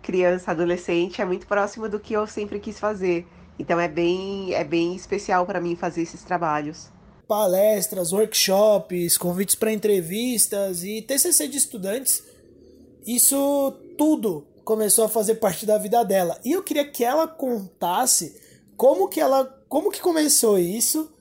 criança, 0.02 0.52
adolescente, 0.52 1.22
é 1.22 1.26
muito 1.26 1.48
próximo 1.48 1.90
do 1.90 2.00
que 2.00 2.14
eu 2.14 2.28
sempre 2.28 2.60
quis 2.60 2.80
fazer. 2.80 3.28
Então 3.58 3.80
é 3.80 3.88
bem, 3.88 4.54
é 4.54 4.64
bem 4.64 4.96
especial 4.96 5.46
para 5.46 5.60
mim 5.60 5.76
fazer 5.76 6.04
esses 6.04 6.24
trabalhos. 6.24 6.95
Palestras, 7.28 8.12
workshops, 8.12 9.18
convites 9.18 9.56
para 9.56 9.72
entrevistas 9.72 10.84
e 10.84 11.02
TCC 11.02 11.48
de 11.48 11.58
estudantes. 11.58 12.24
Isso 13.06 13.72
tudo 13.98 14.46
começou 14.64 15.06
a 15.06 15.10
fazer 15.10 15.36
parte 15.36 15.66
da 15.66 15.78
vida 15.78 16.04
dela. 16.04 16.40
E 16.44 16.52
eu 16.52 16.64
queria 16.64 16.86
que 16.86 17.04
ela 17.04 17.28
contasse 17.28 18.42
como 18.76 19.08
que 19.08 19.20
ela, 19.20 19.46
como 19.70 19.92
que 19.92 20.02
começou 20.02 20.58
isso, 20.58 21.12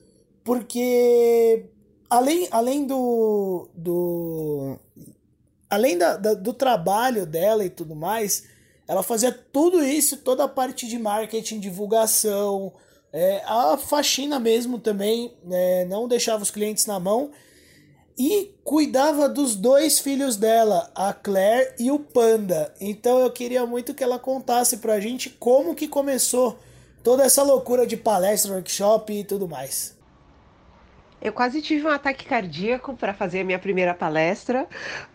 porque 0.43 1.65
além, 2.09 2.47
além 2.51 2.85
do, 2.85 3.69
do 3.75 4.79
além 5.69 5.97
da, 5.97 6.17
da, 6.17 6.33
do 6.33 6.53
trabalho 6.53 7.25
dela 7.25 7.63
e 7.65 7.69
tudo 7.69 7.95
mais, 7.95 8.43
ela 8.87 9.03
fazia 9.03 9.31
tudo 9.31 9.83
isso, 9.83 10.17
toda 10.17 10.43
a 10.43 10.47
parte 10.47 10.87
de 10.87 10.97
marketing, 10.97 11.59
divulgação, 11.59 12.73
é, 13.17 13.41
a 13.45 13.77
faxina 13.77 14.37
mesmo 14.41 14.77
também, 14.77 15.33
é, 15.49 15.85
não 15.85 16.05
deixava 16.05 16.43
os 16.43 16.51
clientes 16.51 16.85
na 16.85 16.99
mão 16.99 17.31
e 18.17 18.53
cuidava 18.61 19.29
dos 19.29 19.55
dois 19.55 19.99
filhos 19.99 20.35
dela, 20.35 20.91
a 20.93 21.13
Claire 21.13 21.75
e 21.79 21.89
o 21.89 21.97
Panda. 21.97 22.73
Então 22.77 23.19
eu 23.19 23.31
queria 23.31 23.65
muito 23.65 23.93
que 23.93 24.03
ela 24.03 24.19
contasse 24.19 24.77
pra 24.77 24.99
gente 24.99 25.29
como 25.29 25.73
que 25.73 25.87
começou 25.87 26.59
toda 27.01 27.23
essa 27.23 27.41
loucura 27.41 27.87
de 27.87 27.95
palestra, 27.95 28.51
workshop 28.51 29.13
e 29.13 29.23
tudo 29.23 29.47
mais. 29.47 29.94
Eu 31.21 31.33
quase 31.33 31.61
tive 31.61 31.87
um 31.87 31.89
ataque 31.89 32.25
cardíaco 32.25 32.95
para 32.95 33.13
fazer 33.13 33.41
a 33.41 33.43
minha 33.43 33.57
primeira 33.57 33.93
palestra, 33.93 34.67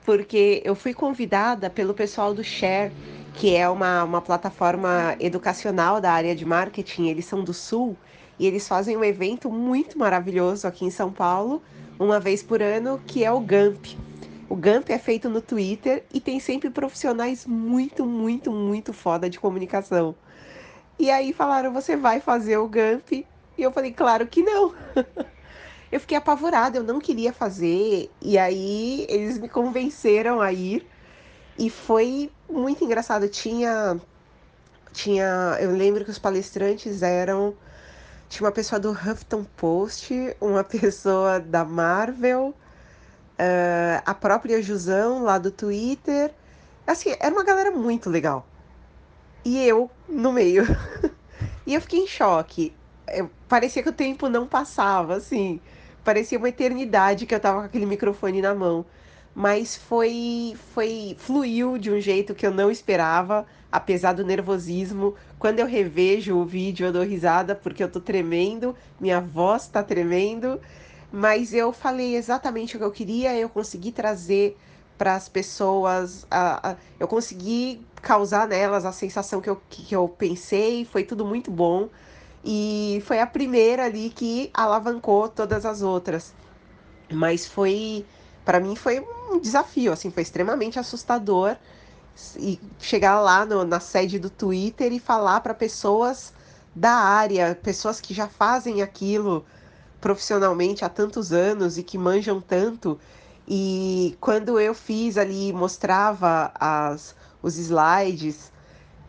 porque 0.04 0.60
eu 0.64 0.74
fui 0.74 0.92
convidada 0.92 1.70
pelo 1.70 1.94
pessoal 1.94 2.34
do 2.34 2.42
Share, 2.42 2.92
que 3.34 3.54
é 3.54 3.68
uma, 3.68 4.02
uma 4.02 4.20
plataforma 4.20 5.14
educacional 5.20 6.00
da 6.00 6.12
área 6.12 6.34
de 6.34 6.44
marketing. 6.44 7.08
Eles 7.08 7.26
são 7.26 7.44
do 7.44 7.54
Sul 7.54 7.96
e 8.38 8.46
eles 8.46 8.66
fazem 8.66 8.96
um 8.96 9.04
evento 9.04 9.50
muito 9.50 9.98
maravilhoso 9.98 10.66
aqui 10.66 10.84
em 10.84 10.90
São 10.90 11.12
Paulo, 11.12 11.62
uma 11.98 12.18
vez 12.18 12.42
por 12.42 12.60
ano, 12.62 13.00
que 13.06 13.22
é 13.22 13.30
o 13.30 13.38
GAMP. 13.38 13.96
O 14.48 14.56
GAMP 14.56 14.90
é 14.90 14.98
feito 14.98 15.28
no 15.28 15.40
Twitter 15.40 16.02
e 16.12 16.20
tem 16.20 16.40
sempre 16.40 16.70
profissionais 16.70 17.46
muito, 17.46 18.04
muito, 18.04 18.50
muito 18.50 18.92
foda 18.92 19.30
de 19.30 19.38
comunicação. 19.38 20.14
E 20.98 21.08
aí 21.10 21.32
falaram: 21.32 21.72
você 21.72 21.96
vai 21.96 22.20
fazer 22.20 22.56
o 22.56 22.66
Gump? 22.66 23.12
E 23.12 23.26
eu 23.58 23.70
falei: 23.70 23.92
claro 23.92 24.26
que 24.26 24.42
não. 24.42 24.74
eu 25.90 25.98
fiquei 25.98 26.16
apavorada, 26.16 26.78
eu 26.78 26.84
não 26.84 27.00
queria 27.00 27.32
fazer. 27.32 28.10
E 28.20 28.38
aí 28.38 29.06
eles 29.08 29.38
me 29.38 29.48
convenceram 29.48 30.40
a 30.40 30.52
ir. 30.52 30.86
E 31.58 31.68
foi 31.68 32.30
muito 32.48 32.84
engraçado. 32.84 33.28
Tinha. 33.28 34.00
Tinha. 34.92 35.58
Eu 35.60 35.72
lembro 35.72 36.04
que 36.04 36.10
os 36.10 36.18
palestrantes 36.18 37.02
eram. 37.02 37.54
Tinha 38.28 38.46
uma 38.46 38.52
pessoa 38.52 38.78
do 38.78 38.92
Huffington 38.92 39.44
Post, 39.56 40.14
uma 40.40 40.62
pessoa 40.64 41.40
da 41.40 41.64
Marvel, 41.64 42.54
uh, 43.38 44.02
a 44.06 44.14
própria 44.14 44.62
Jusão 44.62 45.24
lá 45.24 45.38
do 45.38 45.50
Twitter. 45.50 46.32
Assim, 46.86 47.14
era 47.18 47.34
uma 47.34 47.44
galera 47.44 47.72
muito 47.72 48.08
legal. 48.08 48.46
E 49.44 49.58
eu 49.66 49.90
no 50.08 50.32
meio. 50.32 50.64
e 51.66 51.74
eu 51.74 51.80
fiquei 51.80 52.00
em 52.00 52.06
choque. 52.06 52.72
Eu, 53.12 53.30
parecia 53.48 53.82
que 53.82 53.88
o 53.88 53.92
tempo 53.92 54.28
não 54.28 54.46
passava, 54.46 55.14
assim. 55.16 55.60
Parecia 56.04 56.38
uma 56.38 56.48
eternidade 56.48 57.26
que 57.26 57.34
eu 57.34 57.40
tava 57.40 57.60
com 57.60 57.66
aquele 57.66 57.86
microfone 57.86 58.40
na 58.40 58.54
mão. 58.54 58.84
Mas 59.34 59.76
foi, 59.76 60.54
foi 60.74 61.16
fluiu 61.18 61.78
de 61.78 61.90
um 61.90 62.00
jeito 62.00 62.34
que 62.34 62.46
eu 62.46 62.50
não 62.50 62.70
esperava, 62.70 63.46
apesar 63.70 64.12
do 64.12 64.24
nervosismo. 64.24 65.14
Quando 65.38 65.60
eu 65.60 65.66
revejo 65.66 66.36
o 66.36 66.44
vídeo, 66.44 66.86
eu 66.86 66.92
dou 66.92 67.04
risada 67.04 67.54
porque 67.54 67.82
eu 67.82 67.90
tô 67.90 68.00
tremendo, 68.00 68.74
minha 68.98 69.20
voz 69.20 69.66
tá 69.68 69.82
tremendo. 69.82 70.60
Mas 71.12 71.52
eu 71.54 71.72
falei 71.72 72.16
exatamente 72.16 72.76
o 72.76 72.78
que 72.78 72.84
eu 72.84 72.90
queria, 72.92 73.36
eu 73.36 73.48
consegui 73.48 73.92
trazer 73.92 74.56
para 74.96 75.14
as 75.14 75.28
pessoas, 75.28 76.26
a, 76.30 76.72
a, 76.72 76.76
eu 76.98 77.08
consegui 77.08 77.80
causar 78.02 78.46
nelas 78.46 78.84
a 78.84 78.92
sensação 78.92 79.40
que 79.40 79.48
eu, 79.48 79.60
que 79.68 79.94
eu 79.94 80.06
pensei, 80.08 80.84
foi 80.84 81.02
tudo 81.04 81.24
muito 81.24 81.50
bom. 81.50 81.88
E 82.44 83.02
foi 83.06 83.20
a 83.20 83.26
primeira 83.26 83.84
ali 83.84 84.10
que 84.10 84.50
alavancou 84.54 85.28
todas 85.28 85.66
as 85.66 85.82
outras. 85.82 86.34
Mas 87.12 87.46
foi, 87.46 88.04
para 88.44 88.60
mim, 88.60 88.74
foi 88.76 89.00
um 89.30 89.38
desafio, 89.38 89.92
assim, 89.92 90.10
foi 90.10 90.22
extremamente 90.22 90.78
assustador. 90.78 91.56
E 92.36 92.60
chegar 92.78 93.20
lá 93.20 93.44
no, 93.46 93.64
na 93.64 93.80
sede 93.80 94.18
do 94.18 94.30
Twitter 94.30 94.92
e 94.92 94.98
falar 94.98 95.40
para 95.40 95.54
pessoas 95.54 96.32
da 96.74 96.92
área, 96.92 97.54
pessoas 97.54 98.00
que 98.00 98.14
já 98.14 98.28
fazem 98.28 98.82
aquilo 98.82 99.44
profissionalmente 100.00 100.84
há 100.84 100.88
tantos 100.88 101.32
anos 101.32 101.78
e 101.78 101.82
que 101.82 101.98
manjam 101.98 102.40
tanto. 102.40 102.98
E 103.46 104.16
quando 104.20 104.58
eu 104.60 104.74
fiz 104.74 105.18
ali, 105.18 105.52
mostrava 105.52 106.52
as, 106.54 107.14
os 107.42 107.56
slides, 107.58 108.52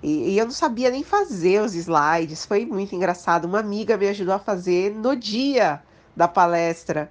e, 0.02 0.32
e, 0.32 0.38
eu 0.38 0.46
não 0.46 0.52
sabia 0.52 0.90
nem 0.90 1.04
fazer 1.04 1.62
os 1.62 1.76
slides, 1.76 2.46
foi 2.46 2.66
muito 2.66 2.96
engraçado. 2.96 3.46
Uma 3.46 3.60
amiga 3.60 3.98
me 3.98 4.08
ajudou 4.08 4.34
a 4.34 4.40
fazer 4.40 4.96
no 4.96 5.16
dia 5.16 5.82
da 6.16 6.28
palestra. 6.28 7.10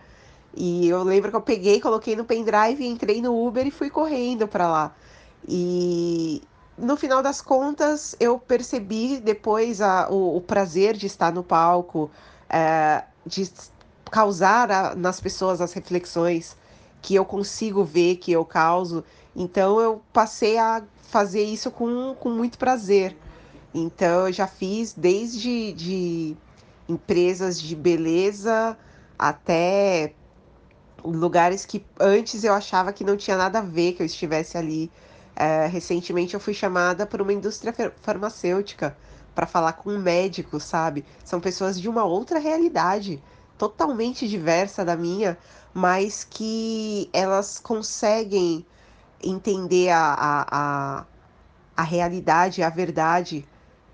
E 0.57 0.89
eu 0.89 1.03
lembro 1.05 1.31
que 1.31 1.37
eu 1.37 1.41
peguei, 1.41 1.81
coloquei 1.81 2.17
no 2.17 2.25
pendrive, 2.25 2.85
entrei 2.85 3.23
no 3.23 3.47
Uber 3.47 3.67
e 3.67 3.71
fui 3.71 3.89
correndo 3.91 4.49
para 4.49 4.69
lá. 4.69 4.95
E 5.49 6.43
no 6.77 6.97
final 6.97 7.23
das 7.23 7.41
contas, 7.41 8.17
eu 8.19 8.39
percebi 8.39 9.21
depois 9.21 9.81
a, 9.81 10.09
o, 10.11 10.37
o 10.37 10.41
prazer 10.41 10.97
de 10.97 11.07
estar 11.07 11.33
no 11.33 11.45
palco, 11.45 12.11
é, 12.49 13.05
de 13.25 13.49
causar 14.11 14.71
a, 14.73 14.95
nas 14.97 15.21
pessoas 15.21 15.61
as 15.61 15.73
reflexões 15.73 16.57
que 17.01 17.15
eu 17.15 17.25
consigo 17.25 17.85
ver, 17.85 18.17
que 18.17 18.33
eu 18.33 18.45
causo. 18.45 19.05
Então 19.35 19.81
eu 19.81 20.03
passei 20.13 20.59
a 20.59 20.83
fazer 21.03 21.43
isso 21.43 21.71
com, 21.71 22.15
com 22.19 22.31
muito 22.31 22.59
prazer. 22.59 23.17
Então 23.75 24.27
eu 24.27 24.33
já 24.33 24.47
fiz 24.47 24.93
desde 24.93 25.73
de 25.73 26.37
empresas 26.89 27.61
de 27.61 27.77
beleza 27.77 28.77
até 29.19 30.15
lugares 31.05 31.65
que 31.65 31.85
antes 31.99 32.45
eu 32.45 32.53
achava 32.53 32.93
que 32.93 33.05
não 33.05 33.17
tinha 33.17 33.37
nada 33.37 33.61
a 33.61 33.63
ver 33.63 33.93
que 33.93 34.03
eu 34.03 34.07
estivesse 34.07 34.59
ali. 34.59 34.91
É, 35.37 35.67
recentemente 35.67 36.35
eu 36.35 36.41
fui 36.41 36.53
chamada 36.53 37.07
por 37.07 37.23
uma 37.23 37.33
indústria 37.33 37.75
farmacêutica 38.03 38.97
para 39.35 39.47
falar 39.47 39.75
com 39.75 39.91
um 39.91 39.99
médico, 39.99 40.61
sabe? 40.61 41.05
São 41.25 41.41
pessoas 41.41 41.81
de 41.81 41.89
uma 41.89 42.05
outra 42.05 42.39
realidade, 42.39 43.23
totalmente 43.57 44.29
diversa 44.29 44.85
da 44.85 44.97
minha, 44.97 45.39
mas 45.73 46.25
que 46.25 47.09
elas 47.13 47.59
conseguem 47.59 48.67
entender 49.23 49.91
a, 49.91 50.15
a, 50.15 50.47
a, 50.51 51.07
a 51.77 51.83
realidade, 51.83 52.63
a 52.63 52.71
verdade 52.71 53.47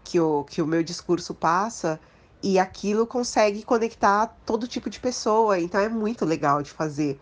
que 0.04 0.20
o, 0.20 0.44
que 0.44 0.62
o 0.62 0.66
meu 0.66 0.82
discurso 0.82 1.34
passa 1.34 1.98
e 2.42 2.58
aquilo 2.58 3.06
consegue 3.06 3.62
conectar 3.62 4.36
todo 4.44 4.68
tipo 4.68 4.88
de 4.88 5.00
pessoa, 5.00 5.58
então 5.58 5.80
é 5.80 5.88
muito 5.88 6.24
legal 6.24 6.62
de 6.62 6.70
fazer. 6.70 7.20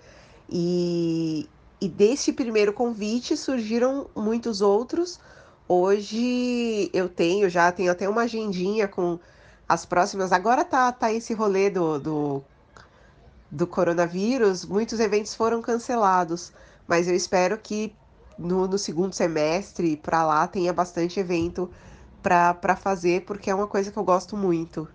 E, 0.51 1.49
e 1.81 1.89
desse 1.89 2.33
primeiro 2.33 2.73
convite 2.73 3.37
surgiram 3.37 4.09
muitos 4.15 4.61
outros. 4.61 5.19
Hoje 5.67 6.91
eu 6.93 7.09
tenho, 7.09 7.49
já 7.49 7.73
tenho 7.73 7.91
até 7.91 8.09
uma 8.09 8.23
agendinha 8.23 8.87
com 8.87 9.19
as 9.69 9.87
próximas. 9.87 10.33
Agora 10.33 10.65
tá, 10.65 10.93
tá 10.93 11.11
esse 11.13 11.33
rolê 11.33 11.71
do, 11.71 11.99
do, 11.99 12.45
do 13.51 13.67
coronavírus, 13.67 14.65
muitos 14.65 15.01
eventos 15.01 15.35
foram 15.35 15.63
cancelados, 15.63 16.53
mas 16.87 17.09
eu 17.09 17.15
espero 17.15 17.59
que 17.59 17.95
no, 18.39 18.67
no 18.67 18.79
segundo 18.79 19.13
semestre 19.13 19.97
para 19.97 20.25
lá 20.25 20.47
tenha 20.47 20.73
bastante 20.73 21.21
evento 21.21 21.71
para 22.23 22.77
fazer, 22.77 23.25
porque 23.25 23.51
é 23.51 23.55
uma 23.55 23.67
coisa 23.67 23.93
que 23.93 23.99
eu 23.99 24.05
gosto 24.05 24.37
muito. 24.37 24.89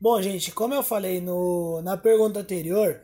Bom, 0.00 0.20
gente, 0.20 0.52
como 0.52 0.74
eu 0.74 0.82
falei 0.82 1.20
no, 1.20 1.80
na 1.82 1.96
pergunta 1.96 2.40
anterior, 2.40 3.00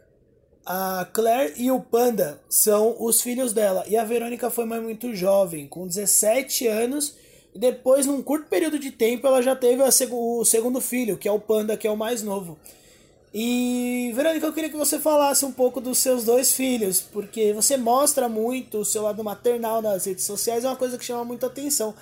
a 0.65 1.07
Claire 1.13 1.55
e 1.57 1.71
o 1.71 1.81
Panda 1.81 2.41
são 2.49 2.97
os 2.99 3.21
filhos 3.21 3.53
dela. 3.53 3.85
E 3.87 3.97
a 3.97 4.05
Verônica 4.05 4.51
foi 4.51 4.65
mãe 4.65 4.81
muito 4.81 5.15
jovem, 5.15 5.69
com 5.69 5.87
17 5.87 6.67
anos. 6.67 7.17
E 7.55 7.59
depois, 7.59 8.05
num 8.05 8.23
curto 8.23 8.49
período 8.49 8.79
de 8.79 8.91
tempo, 8.91 9.27
ela 9.27 9.41
já 9.41 9.55
teve 9.55 9.89
seg 9.93 10.13
o 10.13 10.45
segundo 10.45 10.81
filho, 10.81 11.17
que 11.17 11.29
é 11.29 11.33
o 11.33 11.39
Panda, 11.39 11.77
que 11.77 11.87
é 11.87 11.91
o 11.91 11.97
mais 11.97 12.23
novo. 12.23 12.59
E, 13.35 14.13
Verônica, 14.15 14.47
eu 14.47 14.53
queria 14.53 14.71
que 14.71 14.77
você 14.77 14.99
falasse 14.99 15.45
um 15.45 15.53
pouco 15.53 15.81
dos 15.81 15.99
seus 15.99 16.25
dois 16.25 16.53
filhos, 16.53 17.01
porque 17.01 17.53
você 17.53 17.77
mostra 17.77 18.29
muito 18.29 18.79
o 18.79 18.85
seu 18.85 19.03
lado 19.03 19.23
maternal 19.23 19.83
nas 19.83 20.07
redes 20.07 20.25
sociais, 20.25 20.65
é 20.65 20.69
uma 20.69 20.77
coisa 20.77 20.97
que 20.97 21.05
chama 21.05 21.25
muita 21.25 21.47
atenção. 21.47 21.95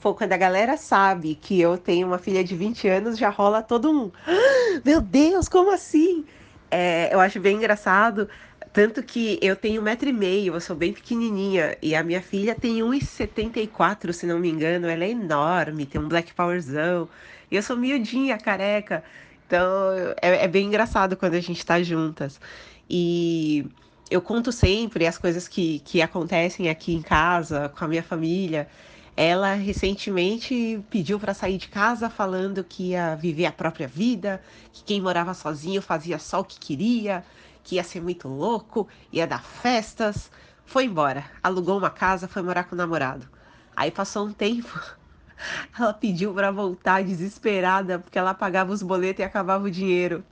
Quando 0.00 0.32
a 0.32 0.36
galera 0.36 0.76
sabe 0.76 1.34
que 1.34 1.60
eu 1.60 1.76
tenho 1.76 2.06
uma 2.06 2.18
filha 2.18 2.42
de 2.42 2.54
20 2.54 2.88
anos, 2.88 3.18
já 3.18 3.28
rola 3.30 3.62
todo 3.62 3.90
um. 3.90 4.10
Ah, 4.26 4.80
meu 4.84 5.00
Deus, 5.00 5.48
como 5.48 5.72
assim? 5.72 6.24
É, 6.70 7.12
eu 7.12 7.18
acho 7.18 7.40
bem 7.40 7.56
engraçado. 7.56 8.28
Tanto 8.72 9.02
que 9.02 9.38
eu 9.42 9.56
tenho 9.56 9.80
um 9.80 9.84
metro 9.84 10.08
e 10.08 10.12
meio, 10.12 10.54
eu 10.54 10.60
sou 10.60 10.76
bem 10.76 10.92
pequenininha. 10.92 11.76
E 11.82 11.96
a 11.96 12.02
minha 12.04 12.22
filha 12.22 12.54
tem 12.54 12.78
1,74, 12.78 14.12
se 14.12 14.24
não 14.24 14.38
me 14.38 14.48
engano. 14.48 14.86
Ela 14.86 15.04
é 15.04 15.10
enorme, 15.10 15.84
tem 15.84 16.00
um 16.00 16.08
black 16.08 16.32
powerzão. 16.32 17.08
E 17.50 17.56
eu 17.56 17.62
sou 17.62 17.76
miudinha, 17.76 18.38
careca. 18.38 19.02
Então 19.48 19.66
é, 20.20 20.44
é 20.44 20.48
bem 20.48 20.66
engraçado 20.66 21.16
quando 21.16 21.34
a 21.34 21.40
gente 21.40 21.64
tá 21.64 21.82
juntas. 21.82 22.38
E 22.88 23.66
eu 24.10 24.20
conto 24.20 24.52
sempre 24.52 25.06
as 25.06 25.16
coisas 25.16 25.48
que, 25.48 25.78
que 25.80 26.02
acontecem 26.02 26.68
aqui 26.68 26.94
em 26.94 27.00
casa, 27.00 27.70
com 27.70 27.84
a 27.84 27.88
minha 27.88 28.02
família. 28.02 28.68
Ela 29.16 29.54
recentemente 29.54 30.80
pediu 30.90 31.18
para 31.18 31.34
sair 31.34 31.56
de 31.56 31.68
casa 31.68 32.10
falando 32.10 32.62
que 32.62 32.90
ia 32.90 33.16
viver 33.16 33.46
a 33.46 33.52
própria 33.52 33.88
vida, 33.88 34.40
que 34.72 34.84
quem 34.84 35.00
morava 35.00 35.32
sozinho 35.34 35.80
fazia 35.82 36.18
só 36.18 36.40
o 36.40 36.44
que 36.44 36.60
queria, 36.60 37.24
que 37.64 37.76
ia 37.76 37.84
ser 37.84 38.00
muito 38.02 38.28
louco, 38.28 38.86
ia 39.10 39.26
dar 39.26 39.42
festas. 39.42 40.30
Foi 40.64 40.84
embora, 40.84 41.24
alugou 41.42 41.78
uma 41.78 41.90
casa, 41.90 42.28
foi 42.28 42.42
morar 42.42 42.64
com 42.64 42.74
o 42.74 42.78
namorado. 42.78 43.26
Aí 43.74 43.90
passou 43.90 44.26
um 44.26 44.32
tempo, 44.32 44.97
ela 45.78 45.92
pediu 45.92 46.32
para 46.34 46.50
voltar 46.50 47.02
desesperada 47.02 47.98
porque 47.98 48.18
ela 48.18 48.34
pagava 48.34 48.72
os 48.72 48.82
boletos 48.82 49.20
e 49.20 49.24
acabava 49.24 49.64
o 49.64 49.70
dinheiro. 49.70 50.24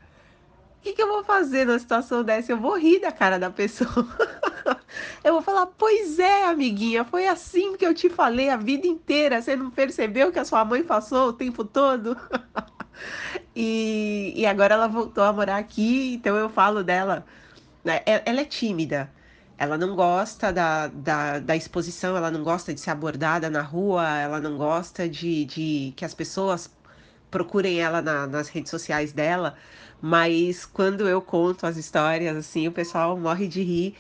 O 0.79 0.83
que, 0.83 0.93
que 0.93 1.03
eu 1.03 1.09
vou 1.09 1.25
fazer 1.25 1.65
numa 1.67 1.79
situação 1.79 2.23
dessa? 2.23 2.53
Eu 2.53 2.59
vou 2.59 2.79
rir 2.79 3.01
da 3.01 3.11
cara 3.11 3.39
da 3.39 3.51
pessoa. 3.51 4.07
eu 5.25 5.33
vou 5.33 5.43
falar, 5.43 5.67
pois 5.67 6.19
é, 6.19 6.45
amiguinha, 6.45 7.05
foi 7.05 7.27
assim 7.27 7.77
que 7.77 7.85
eu 7.85 7.93
te 7.93 8.09
falei 8.09 8.51
a 8.51 8.57
vida 8.57 8.87
inteira. 8.87 9.43
Você 9.43 9.57
não 9.57 9.71
percebeu 9.71 10.31
que 10.31 10.39
a 10.39 10.45
sua 10.45 10.65
mãe 10.65 10.85
passou 10.85 11.29
o 11.29 11.33
tempo 11.33 11.65
todo? 11.65 12.17
e, 13.55 14.33
e 14.37 14.47
agora 14.47 14.75
ela 14.75 14.87
voltou 14.87 15.25
a 15.25 15.33
morar 15.33 15.57
aqui, 15.57 16.15
então 16.15 16.37
eu 16.37 16.49
falo 16.49 16.85
dela. 16.85 17.27
Né? 17.85 18.03
Ela 18.07 18.43
é 18.43 18.45
tímida. 18.45 19.11
Ela 19.59 19.79
não 19.79 19.97
gosta 19.97 20.53
da, 20.53 20.89
da, 20.89 21.39
da 21.39 21.57
exposição, 21.57 22.17
ela 22.17 22.31
não 22.31 22.43
gosta 22.43 22.75
de 22.75 22.81
ser 22.81 22.91
abordada 22.91 23.49
na 23.49 23.63
rua, 23.63 24.07
ela 24.19 24.41
não 24.41 24.57
gosta 24.57 25.09
de, 25.09 25.45
de 25.47 25.93
que 25.97 26.05
as 26.05 26.13
pessoas 26.15 26.71
procurem 27.31 27.81
ela 27.81 28.03
na, 28.03 28.27
nas 28.27 28.49
redes 28.49 28.71
sociais 28.71 29.13
dela. 29.13 29.57
Mas 30.01 30.67
quando 30.67 31.09
eu 31.09 31.23
conto 31.23 31.67
as 31.67 31.77
histórias, 31.77 32.37
assim, 32.37 32.69
o 32.69 32.73
pessoal 32.73 33.19
morre 33.19 33.49
de 33.49 33.63
rir 33.63 33.97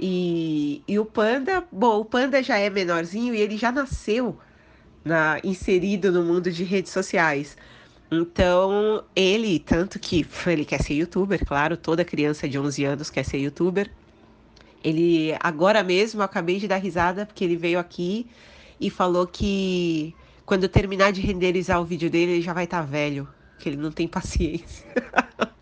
e, 0.00 0.82
e 0.86 0.98
o 0.98 1.04
panda, 1.04 1.64
bom, 1.72 2.00
o 2.00 2.04
panda 2.04 2.42
já 2.42 2.58
é 2.58 2.70
menorzinho 2.70 3.34
e 3.34 3.40
ele 3.40 3.56
já 3.56 3.72
nasceu 3.72 4.38
na, 5.04 5.40
inserido 5.44 6.12
no 6.12 6.24
mundo 6.24 6.50
de 6.50 6.64
redes 6.64 6.92
sociais. 6.92 7.56
Então, 8.10 9.04
ele, 9.14 9.58
tanto 9.58 9.98
que 9.98 10.26
ele 10.46 10.64
quer 10.64 10.82
ser 10.82 10.94
youtuber, 10.94 11.44
claro, 11.44 11.76
toda 11.76 12.04
criança 12.04 12.48
de 12.48 12.58
11 12.58 12.84
anos 12.84 13.10
quer 13.10 13.24
ser 13.24 13.38
youtuber. 13.38 13.90
Ele, 14.82 15.36
agora 15.40 15.82
mesmo, 15.82 16.20
eu 16.20 16.24
acabei 16.24 16.58
de 16.58 16.68
dar 16.68 16.76
risada 16.76 17.26
porque 17.26 17.44
ele 17.44 17.56
veio 17.56 17.78
aqui 17.78 18.26
e 18.80 18.90
falou 18.90 19.26
que 19.26 20.14
quando 20.46 20.68
terminar 20.68 21.12
de 21.12 21.20
renderizar 21.20 21.80
o 21.80 21.84
vídeo 21.84 22.08
dele, 22.08 22.32
ele 22.32 22.42
já 22.42 22.52
vai 22.52 22.64
estar 22.64 22.80
tá 22.80 22.86
velho, 22.86 23.28
que 23.58 23.68
ele 23.68 23.76
não 23.76 23.90
tem 23.90 24.06
paciência. 24.06 24.86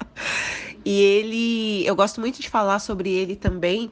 e 0.84 1.00
ele, 1.00 1.86
eu 1.86 1.96
gosto 1.96 2.20
muito 2.20 2.40
de 2.40 2.48
falar 2.48 2.78
sobre 2.78 3.10
ele 3.10 3.36
também, 3.36 3.90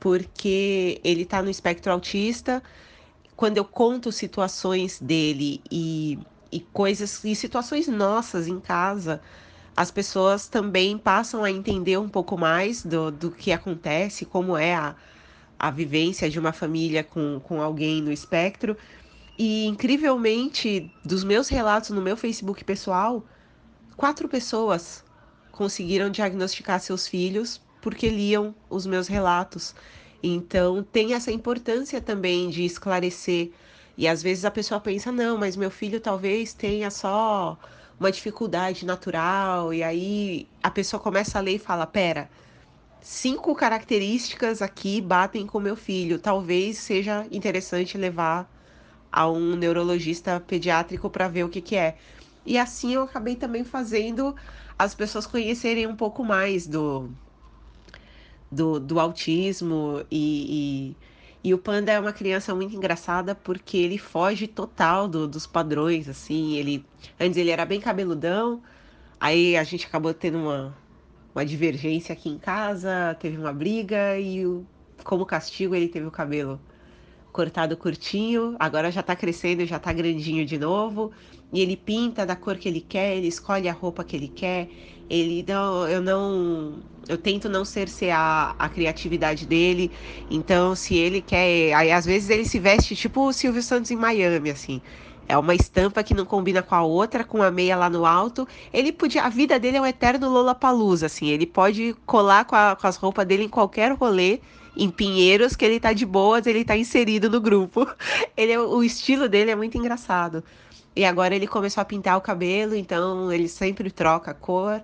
porque 0.00 1.00
ele 1.04 1.22
está 1.22 1.42
no 1.42 1.50
espectro 1.50 1.92
autista. 1.92 2.62
Quando 3.36 3.58
eu 3.58 3.64
conto 3.64 4.10
situações 4.10 5.00
dele 5.00 5.60
e 5.70 6.18
e 6.50 6.60
coisas 6.60 7.22
e 7.24 7.34
situações 7.34 7.88
nossas 7.88 8.46
em 8.46 8.60
casa, 8.60 9.20
as 9.76 9.90
pessoas 9.90 10.48
também 10.48 10.96
passam 10.96 11.44
a 11.44 11.50
entender 11.50 11.98
um 11.98 12.08
pouco 12.08 12.38
mais 12.38 12.82
do, 12.82 13.10
do 13.10 13.30
que 13.30 13.52
acontece, 13.52 14.24
como 14.24 14.56
é 14.56 14.74
a, 14.74 14.96
a 15.58 15.70
vivência 15.70 16.30
de 16.30 16.38
uma 16.38 16.52
família 16.52 17.04
com, 17.04 17.40
com 17.44 17.60
alguém 17.60 18.00
no 18.00 18.10
espectro. 18.10 18.76
E 19.38 19.66
incrivelmente, 19.66 20.90
dos 21.04 21.22
meus 21.22 21.48
relatos 21.48 21.90
no 21.90 22.00
meu 22.00 22.16
Facebook 22.16 22.64
pessoal, 22.64 23.22
quatro 23.96 24.28
pessoas 24.28 25.04
conseguiram 25.52 26.10
diagnosticar 26.10 26.80
seus 26.80 27.06
filhos 27.06 27.60
porque 27.82 28.08
liam 28.08 28.54
os 28.70 28.86
meus 28.86 29.08
relatos. 29.08 29.74
Então, 30.22 30.82
tem 30.82 31.12
essa 31.12 31.30
importância 31.30 32.00
também 32.00 32.48
de 32.48 32.64
esclarecer 32.64 33.52
e 33.96 34.06
às 34.06 34.22
vezes 34.22 34.44
a 34.44 34.50
pessoa 34.50 34.80
pensa, 34.80 35.10
não, 35.10 35.38
mas 35.38 35.56
meu 35.56 35.70
filho 35.70 36.00
talvez 36.00 36.52
tenha 36.52 36.90
só 36.90 37.58
uma 37.98 38.12
dificuldade 38.12 38.84
natural. 38.84 39.72
E 39.72 39.82
aí 39.82 40.48
a 40.62 40.70
pessoa 40.70 41.00
começa 41.00 41.38
a 41.38 41.40
ler 41.40 41.56
e 41.56 41.58
fala: 41.58 41.86
pera, 41.86 42.28
cinco 43.00 43.54
características 43.54 44.62
aqui 44.62 45.00
batem 45.00 45.46
com 45.46 45.58
meu 45.60 45.76
filho. 45.76 46.18
Talvez 46.18 46.78
seja 46.78 47.26
interessante 47.30 47.96
levar 47.98 48.50
a 49.10 49.28
um 49.30 49.56
neurologista 49.56 50.40
pediátrico 50.40 51.08
para 51.08 51.28
ver 51.28 51.44
o 51.44 51.48
que, 51.48 51.60
que 51.60 51.76
é. 51.76 51.96
E 52.44 52.58
assim 52.58 52.94
eu 52.94 53.02
acabei 53.02 53.34
também 53.34 53.64
fazendo 53.64 54.36
as 54.78 54.94
pessoas 54.94 55.26
conhecerem 55.26 55.86
um 55.86 55.96
pouco 55.96 56.22
mais 56.24 56.66
do, 56.66 57.10
do, 58.50 58.78
do 58.78 59.00
autismo 59.00 60.04
e, 60.10 60.94
e 60.94 60.96
e 61.46 61.54
o 61.54 61.58
Panda 61.58 61.92
é 61.92 62.00
uma 62.00 62.12
criança 62.12 62.52
muito 62.56 62.74
engraçada 62.74 63.32
porque 63.32 63.76
ele 63.76 63.98
foge 63.98 64.48
total 64.48 65.06
do, 65.06 65.28
dos 65.28 65.46
padrões, 65.46 66.08
assim. 66.08 66.56
Ele 66.56 66.84
antes 67.20 67.36
ele 67.38 67.50
era 67.50 67.64
bem 67.64 67.80
cabeludão, 67.80 68.60
aí 69.20 69.56
a 69.56 69.62
gente 69.62 69.86
acabou 69.86 70.12
tendo 70.12 70.38
uma, 70.38 70.76
uma 71.32 71.46
divergência 71.46 72.12
aqui 72.12 72.28
em 72.28 72.36
casa, 72.36 73.16
teve 73.20 73.38
uma 73.38 73.52
briga 73.52 74.18
e 74.18 74.44
como 75.04 75.24
castigo 75.24 75.72
ele 75.72 75.86
teve 75.86 76.04
o 76.04 76.10
cabelo 76.10 76.60
cortado 77.36 77.76
curtinho, 77.76 78.56
agora 78.58 78.90
já 78.90 79.02
tá 79.02 79.14
crescendo, 79.14 79.66
já 79.66 79.78
tá 79.78 79.92
grandinho 79.92 80.44
de 80.46 80.58
novo, 80.58 81.12
e 81.52 81.60
ele 81.60 81.76
pinta 81.76 82.24
da 82.26 82.34
cor 82.36 82.56
que 82.58 82.68
ele 82.68 82.80
quer, 82.80 83.16
ele 83.16 83.28
escolhe 83.28 83.68
a 83.68 83.72
roupa 83.72 84.02
que 84.04 84.16
ele 84.16 84.28
quer, 84.28 84.70
ele 85.08 85.44
não, 85.46 85.86
eu 85.88 86.00
não, 86.00 86.82
eu 87.08 87.18
tento 87.18 87.48
não 87.48 87.64
cercear 87.64 88.56
a 88.58 88.68
criatividade 88.68 89.46
dele. 89.46 89.92
Então, 90.30 90.74
se 90.74 90.94
ele 90.96 91.20
quer, 91.22 91.74
aí 91.74 91.92
às 91.92 92.04
vezes 92.06 92.30
ele 92.30 92.44
se 92.46 92.58
veste 92.58 92.96
tipo 92.96 93.28
o 93.28 93.32
Silvio 93.32 93.62
Santos 93.62 93.90
em 93.90 93.96
Miami, 93.96 94.50
assim. 94.50 94.82
É 95.28 95.36
uma 95.36 95.54
estampa 95.54 96.02
que 96.02 96.14
não 96.14 96.24
combina 96.24 96.62
com 96.62 96.74
a 96.74 96.82
outra, 96.82 97.24
com 97.24 97.42
a 97.42 97.50
meia 97.50 97.76
lá 97.76 97.90
no 97.90 98.06
alto. 98.06 98.46
Ele 98.72 98.92
podia, 98.92 99.22
a 99.22 99.28
vida 99.28 99.58
dele 99.58 99.76
é 99.76 99.80
um 99.80 99.86
eterno 99.86 100.30
Lollapalooza, 100.30 101.06
assim. 101.06 101.28
Ele 101.28 101.46
pode 101.46 101.96
colar 102.06 102.44
com, 102.44 102.54
a, 102.54 102.76
com 102.76 102.86
as 102.86 102.96
roupas 102.96 103.26
dele 103.26 103.44
em 103.44 103.48
qualquer 103.48 103.92
rolê 103.92 104.40
em 104.76 104.90
Pinheiros 104.90 105.56
que 105.56 105.64
ele 105.64 105.80
tá 105.80 105.92
de 105.92 106.04
boas, 106.04 106.46
ele 106.46 106.64
tá 106.64 106.76
inserido 106.76 107.30
no 107.30 107.40
grupo. 107.40 107.88
Ele 108.36 108.52
é, 108.52 108.60
o 108.60 108.82
estilo 108.82 109.28
dele 109.28 109.50
é 109.50 109.56
muito 109.56 109.78
engraçado. 109.78 110.44
E 110.94 111.04
agora 111.04 111.34
ele 111.34 111.46
começou 111.46 111.80
a 111.80 111.84
pintar 111.84 112.16
o 112.16 112.20
cabelo, 112.20 112.74
então 112.74 113.32
ele 113.32 113.48
sempre 113.48 113.90
troca 113.90 114.30
a 114.30 114.34
cor. 114.34 114.82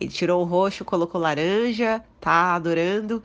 Ele 0.00 0.10
tirou 0.10 0.42
o 0.42 0.44
roxo, 0.44 0.84
colocou 0.84 1.20
laranja, 1.20 2.02
tá 2.20 2.54
adorando. 2.54 3.22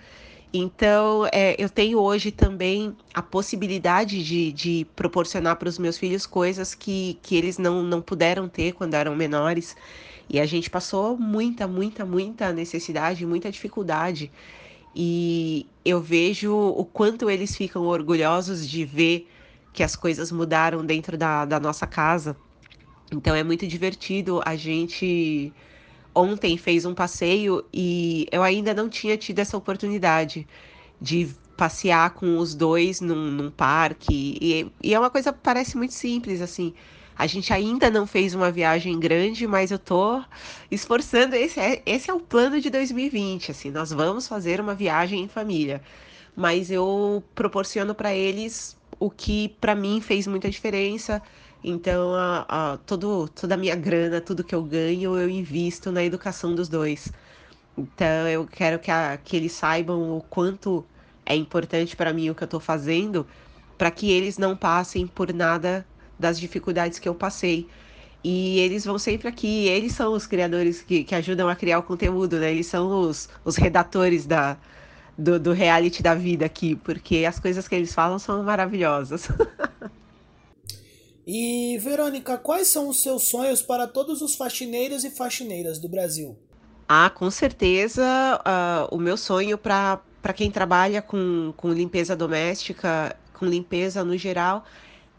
Então, 0.52 1.28
é, 1.32 1.56
eu 1.60 1.70
tenho 1.70 2.00
hoje 2.00 2.32
também 2.32 2.98
a 3.14 3.22
possibilidade 3.22 4.24
de, 4.24 4.52
de 4.52 4.88
proporcionar 4.96 5.56
para 5.58 5.70
os 5.70 5.78
meus 5.78 5.98
filhos 5.98 6.26
coisas 6.26 6.74
que, 6.74 7.20
que 7.22 7.36
eles 7.36 7.60
não, 7.60 7.84
não 7.84 8.02
puderam 8.02 8.50
ter 8.50 8.74
quando 8.74 8.96
eram 8.96 9.16
menores. 9.16 9.76
E 10.28 10.40
a 10.40 10.46
gente 10.48 10.70
passou 10.70 11.18
muita, 11.18 11.68
muita, 11.68 12.04
muita 12.04 12.52
necessidade, 12.52 13.26
muita 13.28 13.52
dificuldade. 13.52 14.32
E 14.96 15.68
eu 15.86 16.02
vejo 16.02 16.56
o 16.56 16.84
quanto 16.84 17.30
eles 17.30 17.56
ficam 17.56 17.84
orgulhosos 17.84 18.68
de 18.68 18.84
ver 18.86 19.30
que 19.72 19.84
as 19.84 19.96
coisas 19.96 20.32
mudaram 20.32 20.84
dentro 20.84 21.16
da, 21.16 21.46
da 21.46 21.60
nossa 21.60 21.86
casa. 21.86 22.36
Então 23.12 23.36
é 23.36 23.44
muito 23.44 23.68
divertido. 23.68 24.42
A 24.44 24.56
gente 24.56 25.54
ontem 26.20 26.58
fez 26.58 26.86
um 26.86 26.94
passeio 26.94 27.66
e 27.74 28.28
eu 28.32 28.44
ainda 28.44 28.74
não 28.74 28.90
tinha 28.90 29.18
tido 29.18 29.40
essa 29.40 29.58
oportunidade 29.58 30.48
de 31.02 31.30
passear 31.58 32.12
com 32.12 32.38
os 32.38 32.56
dois 32.56 33.02
num, 33.02 33.32
num 33.32 33.52
parque. 33.52 34.38
E, 34.42 34.72
e, 34.82 34.94
é 34.94 35.00
uma 35.00 35.10
coisa 35.10 35.34
que 35.34 35.40
parece 35.42 35.76
muito 35.76 35.94
simples, 35.94 36.42
assim. 36.42 36.74
A 37.18 37.28
gente 37.28 37.52
ainda 37.52 37.90
não 37.90 38.08
fez 38.08 38.34
uma 38.34 38.50
viagem 38.50 38.98
grande, 38.98 39.46
mas 39.46 39.72
eu 39.72 39.78
tô 39.78 40.24
esforçando. 40.72 41.36
Esse 41.36 41.60
é, 41.60 41.82
esse 41.86 42.10
é 42.10 42.14
o 42.14 42.20
plano 42.20 42.62
de 42.62 42.70
2020, 42.70 43.52
assim. 43.52 43.72
Nós 43.72 43.92
vamos 43.92 44.26
fazer 44.26 44.62
uma 44.62 44.74
viagem 44.74 45.24
em 45.24 45.28
família. 45.28 45.82
Mas 46.34 46.72
eu 46.72 47.22
proporciono 47.36 47.94
para 47.94 48.14
eles 48.16 48.78
o 48.98 49.10
que 49.10 49.50
para 49.60 49.76
mim 49.76 50.00
fez 50.00 50.28
muita 50.28 50.50
diferença. 50.50 51.22
Então, 51.64 52.14
a, 52.16 52.74
a, 52.74 52.78
todo, 52.78 53.28
toda 53.30 53.56
a 53.56 53.58
minha 53.58 53.76
grana, 53.76 54.22
tudo 54.22 54.44
que 54.44 54.56
eu 54.56 54.64
ganho, 54.64 55.18
eu 55.18 55.30
invisto 55.30 55.92
na 55.92 56.04
educação 56.04 56.56
dos 56.56 56.70
dois. 56.70 57.12
Então, 57.78 58.28
eu 58.30 58.48
quero 58.48 58.80
que, 58.80 58.92
a, 58.92 59.18
que 59.18 59.36
eles 59.38 59.52
saibam 59.54 60.18
o 60.18 60.22
quanto 60.22 60.86
é 61.26 61.36
importante 61.36 61.96
para 61.96 62.14
mim 62.14 62.30
o 62.30 62.36
que 62.36 62.44
eu 62.44 62.46
estou 62.46 62.60
fazendo, 62.60 63.28
para 63.78 63.92
que 63.92 64.12
eles 64.12 64.38
não 64.38 64.56
passem 64.56 65.06
por 65.08 65.34
nada 65.34 65.86
das 66.18 66.40
dificuldades 66.40 67.00
que 67.00 67.10
eu 67.10 67.16
passei. 67.16 67.68
E 68.24 68.60
eles 68.60 68.86
vão 68.86 69.00
sempre 69.00 69.28
aqui, 69.28 69.68
eles 69.68 69.94
são 69.94 70.14
os 70.14 70.28
criadores 70.28 70.82
que, 70.82 71.04
que 71.04 71.16
ajudam 71.16 71.50
a 71.50 71.56
criar 71.56 71.80
o 71.80 71.84
conteúdo, 71.84 72.40
né? 72.40 72.52
Eles 72.52 72.68
são 72.68 73.02
os, 73.02 73.30
os 73.46 73.56
redatores 73.58 74.26
da, 74.26 74.58
do, 75.18 75.40
do 75.40 75.54
reality 75.54 76.04
da 76.04 76.16
vida 76.16 76.46
aqui, 76.46 76.76
porque 76.76 77.26
as 77.26 77.40
coisas 77.40 77.68
que 77.68 77.76
eles 77.76 77.94
falam 77.94 78.20
são 78.20 78.44
maravilhosas. 78.44 79.30
e, 81.32 81.78
Verônica, 81.78 82.40
quais 82.40 82.70
são 82.70 82.90
os 82.90 83.04
seus 83.04 83.26
sonhos 83.26 83.62
para 83.62 83.86
todos 83.86 84.20
os 84.24 84.34
faxineiros 84.34 85.04
e 85.04 85.12
faxineiras 85.12 85.78
do 85.78 85.88
Brasil? 85.88 86.36
Ah, 86.88 87.12
com 87.12 87.30
certeza, 87.30 88.04
uh, 88.42 88.96
o 88.96 88.98
meu 88.98 89.16
sonho 89.16 89.56
para 89.56 90.34
quem 90.36 90.50
trabalha 90.50 91.04
com, 91.04 91.54
com 91.56 91.72
limpeza 91.72 92.16
doméstica, 92.16 93.16
com 93.32 93.46
limpeza 93.46 94.04
no 94.04 94.18
geral, 94.18 94.66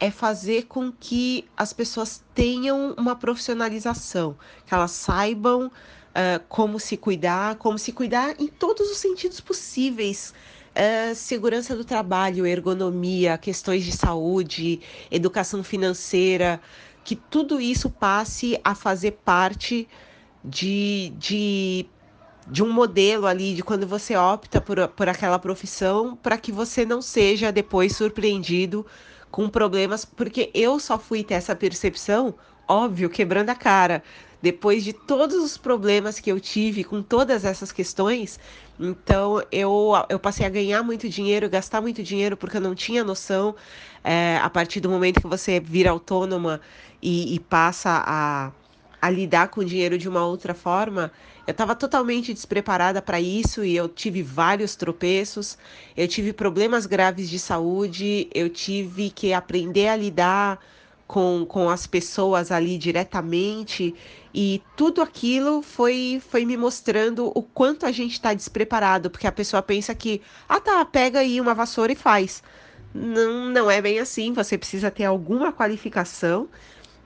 é 0.01 0.11
fazer 0.11 0.65
com 0.65 0.91
que 0.91 1.45
as 1.57 1.73
pessoas 1.73 2.25
tenham 2.35 2.93
uma 2.99 3.15
profissionalização, 3.15 4.37
que 4.67 4.75
elas 4.75 4.91
saibam 4.91 5.69
uh, 5.69 6.43
como 6.49 6.81
se 6.81 6.97
cuidar, 6.97 7.55
como 7.55 7.79
se 7.79 7.93
cuidar 7.93 8.35
em 8.41 8.49
todos 8.49 8.91
os 8.91 8.99
sentidos 8.99 9.41
possíveis. 9.41 10.35
Uh, 10.71 11.15
segurança 11.17 11.75
do 11.75 11.85
trabalho, 11.85 12.47
ergonomia, 12.47 13.37
questões 13.37 13.85
de 13.85 13.91
saúde, 13.91 14.81
educação 15.11 15.65
financeira, 15.65 16.61
que 17.05 17.17
tudo 17.17 17.61
isso 17.61 17.91
passe 17.91 18.59
a 18.63 18.75
fazer 18.75 19.13
parte 19.25 19.89
de, 20.45 21.13
de, 21.19 21.87
de 22.47 22.63
um 22.63 22.73
modelo 22.73 23.27
ali, 23.27 23.55
de 23.55 23.65
quando 23.65 23.87
você 23.87 24.17
opta 24.17 24.61
por, 24.61 24.87
por 24.89 25.09
aquela 25.09 25.39
profissão, 25.41 26.17
para 26.17 26.39
que 26.39 26.53
você 26.53 26.85
não 26.85 27.03
seja 27.03 27.51
depois 27.51 27.97
surpreendido 27.97 28.87
com 29.31 29.49
problemas, 29.49 30.05
porque 30.05 30.51
eu 30.55 30.79
só 30.79 30.99
fui 30.99 31.25
ter 31.25 31.35
essa 31.35 31.55
percepção, 31.55 32.35
óbvio, 32.69 33.11
quebrando 33.11 33.51
a 33.51 33.55
cara 33.55 34.03
depois 34.43 34.83
de 34.85 34.93
todos 34.93 35.37
os 35.37 35.57
problemas 35.57 36.19
que 36.19 36.31
eu 36.31 36.41
tive 36.41 36.83
com 36.85 37.03
todas 37.03 37.45
essas 37.45 37.71
questões, 37.71 38.39
então 38.79 39.43
eu, 39.53 39.93
eu 40.09 40.19
passei 40.19 40.47
a 40.47 40.49
ganhar 40.49 40.83
muito 40.83 41.09
dinheiro, 41.09 41.49
gastar 41.51 41.81
muito 41.81 42.03
dinheiro, 42.03 42.37
porque 42.37 42.57
eu 42.57 42.61
não 42.61 42.75
tinha 42.75 43.05
noção. 43.05 43.55
É, 44.03 44.39
a 44.43 44.49
partir 44.49 44.81
do 44.81 44.89
momento 44.89 45.21
que 45.21 45.27
você 45.27 45.61
vira 45.61 45.91
autônoma 45.91 46.61
e, 47.03 47.35
e 47.35 47.41
passa 47.41 48.03
a, 48.07 48.53
a 49.01 49.11
lidar 49.11 49.49
com 49.49 49.61
o 49.61 49.65
dinheiro 49.65 49.99
de 49.99 50.09
uma 50.09 50.25
outra 50.25 50.55
forma, 50.55 51.13
eu 51.47 51.53
estava 51.53 51.75
totalmente 51.75 52.33
despreparada 52.33 53.03
para 53.03 53.21
isso 53.21 53.65
e 53.65 53.77
eu 53.77 53.89
tive 53.89 54.23
vários 54.23 54.77
tropeços, 54.77 55.59
eu 55.97 56.09
tive 56.09 56.33
problemas 56.33 56.87
graves 56.87 57.29
de 57.29 57.39
saúde, 57.39 58.31
eu 58.35 58.49
tive 58.49 59.11
que 59.11 59.33
aprender 59.33 59.89
a 59.89 59.97
lidar 59.97 60.61
com, 61.11 61.45
com 61.45 61.69
as 61.69 61.89
pessoas 61.89 62.53
ali 62.53 62.79
diretamente. 62.79 63.93
E 64.33 64.63
tudo 64.77 65.03
aquilo 65.03 65.61
foi, 65.61 66.23
foi 66.31 66.45
me 66.45 66.57
mostrando 66.57 67.33
o 67.35 67.43
quanto 67.43 67.85
a 67.85 67.91
gente 67.91 68.13
está 68.13 68.33
despreparado, 68.33 69.11
porque 69.11 69.27
a 69.27 69.33
pessoa 69.33 69.61
pensa 69.61 69.93
que, 69.93 70.23
ah 70.49 70.61
tá, 70.61 70.85
pega 70.85 71.19
aí 71.19 71.41
uma 71.41 71.53
vassoura 71.53 71.91
e 71.91 71.97
faz. 71.97 72.45
Não, 72.95 73.51
não 73.51 73.69
é 73.69 73.83
bem 73.83 73.99
assim, 73.99 74.33
você 74.33 74.57
precisa 74.57 74.89
ter 74.89 75.03
alguma 75.03 75.53
qualificação. 75.53 76.49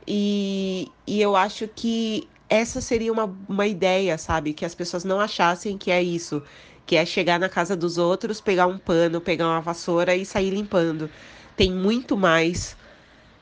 E, 0.06 0.92
e 1.06 1.22
eu 1.22 1.34
acho 1.34 1.66
que 1.66 2.28
essa 2.46 2.82
seria 2.82 3.10
uma, 3.10 3.34
uma 3.48 3.66
ideia, 3.66 4.18
sabe? 4.18 4.52
Que 4.52 4.66
as 4.66 4.74
pessoas 4.74 5.02
não 5.02 5.18
achassem 5.18 5.78
que 5.78 5.90
é 5.90 6.02
isso, 6.02 6.42
que 6.84 6.94
é 6.94 7.06
chegar 7.06 7.40
na 7.40 7.48
casa 7.48 7.74
dos 7.74 7.96
outros, 7.96 8.38
pegar 8.38 8.66
um 8.66 8.76
pano, 8.76 9.18
pegar 9.18 9.46
uma 9.46 9.62
vassoura 9.62 10.14
e 10.14 10.26
sair 10.26 10.50
limpando. 10.50 11.08
Tem 11.56 11.72
muito 11.72 12.18
mais 12.18 12.76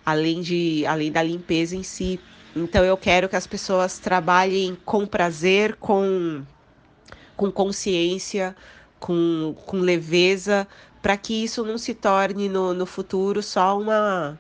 além 0.05 0.41
de 0.41 0.85
além 0.87 1.11
da 1.11 1.23
limpeza 1.23 1.77
em 1.77 1.83
si. 1.83 2.21
Então 2.55 2.85
eu 2.85 2.97
quero 2.97 3.29
que 3.29 3.37
as 3.37 3.47
pessoas 3.47 3.99
trabalhem 3.99 4.77
com 4.85 5.07
prazer, 5.07 5.77
com 5.77 6.45
com 7.37 7.51
consciência, 7.51 8.55
com, 9.01 9.55
com 9.67 9.79
leveza, 9.79 10.67
para 11.01 11.17
que 11.17 11.43
isso 11.43 11.65
não 11.65 11.77
se 11.77 11.93
torne 11.93 12.49
no, 12.49 12.73
no 12.73 12.87
futuro 12.87 13.43
só 13.43 13.79
uma, 13.79 14.39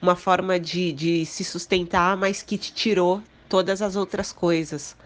uma 0.00 0.16
forma 0.16 0.58
de, 0.58 0.92
de 0.92 1.26
se 1.26 1.44
sustentar, 1.44 2.16
mas 2.16 2.42
que 2.42 2.56
te 2.56 2.72
tirou 2.72 3.22
todas 3.48 3.82
as 3.82 3.96
outras 3.96 4.32
coisas. 4.32 4.96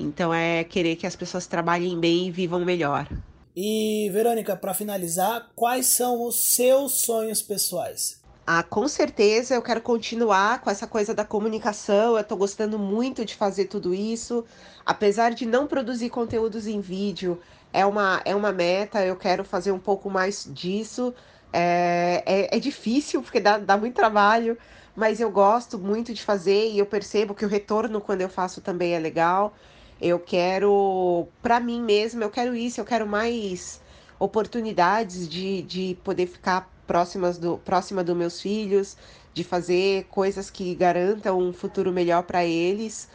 Então 0.00 0.32
é 0.32 0.64
querer 0.64 0.96
que 0.96 1.06
as 1.06 1.14
pessoas 1.14 1.46
trabalhem 1.46 2.00
bem 2.00 2.28
e 2.28 2.30
vivam 2.30 2.64
melhor. 2.64 3.06
E 3.54 4.08
Verônica, 4.10 4.56
para 4.56 4.74
finalizar, 4.74 5.50
quais 5.54 5.86
são 5.86 6.26
os 6.26 6.54
seus 6.54 7.02
sonhos 7.02 7.40
pessoais? 7.42 8.23
Ah, 8.46 8.62
com 8.62 8.86
certeza 8.88 9.54
eu 9.54 9.62
quero 9.62 9.80
continuar 9.80 10.60
com 10.60 10.68
essa 10.70 10.86
coisa 10.86 11.14
da 11.14 11.24
comunicação. 11.24 12.14
Eu 12.14 12.20
estou 12.20 12.36
gostando 12.36 12.78
muito 12.78 13.24
de 13.24 13.34
fazer 13.34 13.66
tudo 13.66 13.94
isso. 13.94 14.44
Apesar 14.84 15.30
de 15.32 15.46
não 15.46 15.66
produzir 15.66 16.10
conteúdos 16.10 16.66
em 16.66 16.80
vídeo, 16.80 17.40
é 17.72 17.86
uma, 17.86 18.20
é 18.24 18.34
uma 18.34 18.52
meta. 18.52 19.04
Eu 19.04 19.16
quero 19.16 19.44
fazer 19.44 19.72
um 19.72 19.78
pouco 19.78 20.10
mais 20.10 20.46
disso. 20.52 21.14
É, 21.52 22.22
é, 22.26 22.56
é 22.56 22.60
difícil, 22.60 23.22
porque 23.22 23.40
dá, 23.40 23.58
dá 23.58 23.76
muito 23.78 23.94
trabalho, 23.94 24.58
mas 24.94 25.20
eu 25.20 25.30
gosto 25.30 25.78
muito 25.78 26.12
de 26.12 26.22
fazer 26.22 26.70
e 26.70 26.78
eu 26.78 26.86
percebo 26.86 27.34
que 27.34 27.44
o 27.46 27.48
retorno 27.48 28.00
quando 28.00 28.20
eu 28.22 28.28
faço 28.28 28.60
também 28.60 28.94
é 28.94 28.98
legal. 28.98 29.54
Eu 30.00 30.18
quero, 30.20 31.28
para 31.40 31.60
mim 31.60 31.80
mesma, 31.80 32.24
eu 32.24 32.30
quero 32.30 32.54
isso, 32.54 32.80
eu 32.80 32.84
quero 32.84 33.06
mais 33.06 33.80
oportunidades 34.18 35.28
de, 35.28 35.62
de 35.62 35.98
poder 36.04 36.26
ficar 36.26 36.73
próximas 36.86 37.38
do, 37.38 37.58
próxima 37.58 38.04
dos 38.04 38.16
meus 38.16 38.40
filhos, 38.40 38.96
de 39.32 39.42
fazer 39.42 40.04
coisas 40.04 40.50
que 40.50 40.74
garantam 40.74 41.38
um 41.38 41.52
futuro 41.52 41.92
melhor 41.92 42.22
para 42.22 42.44
eles. 42.44 43.08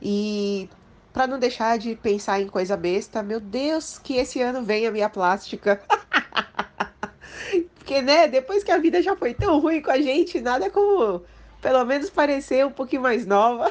E 0.00 0.68
para 1.12 1.26
não 1.26 1.38
deixar 1.38 1.78
de 1.78 1.96
pensar 1.96 2.40
em 2.40 2.46
coisa 2.46 2.76
besta, 2.76 3.22
meu 3.22 3.40
Deus, 3.40 3.98
que 3.98 4.16
esse 4.16 4.40
ano 4.40 4.62
venha 4.62 4.90
minha 4.90 5.08
plástica. 5.08 5.80
Porque, 7.74 8.02
né, 8.02 8.28
depois 8.28 8.62
que 8.62 8.70
a 8.70 8.78
vida 8.78 9.00
já 9.00 9.16
foi 9.16 9.32
tão 9.32 9.60
ruim 9.60 9.80
com 9.80 9.90
a 9.90 10.00
gente, 10.00 10.40
nada 10.40 10.68
como 10.68 11.24
pelo 11.62 11.84
menos 11.84 12.10
parecer 12.10 12.66
um 12.66 12.70
pouquinho 12.70 13.02
mais 13.02 13.26
nova. 13.26 13.70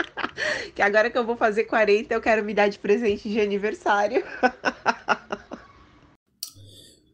que 0.74 0.82
agora 0.82 1.10
que 1.10 1.18
eu 1.18 1.24
vou 1.24 1.36
fazer 1.36 1.64
40, 1.64 2.14
eu 2.14 2.20
quero 2.20 2.44
me 2.44 2.54
dar 2.54 2.68
de 2.68 2.78
presente 2.78 3.28
de 3.28 3.40
aniversário. 3.40 4.24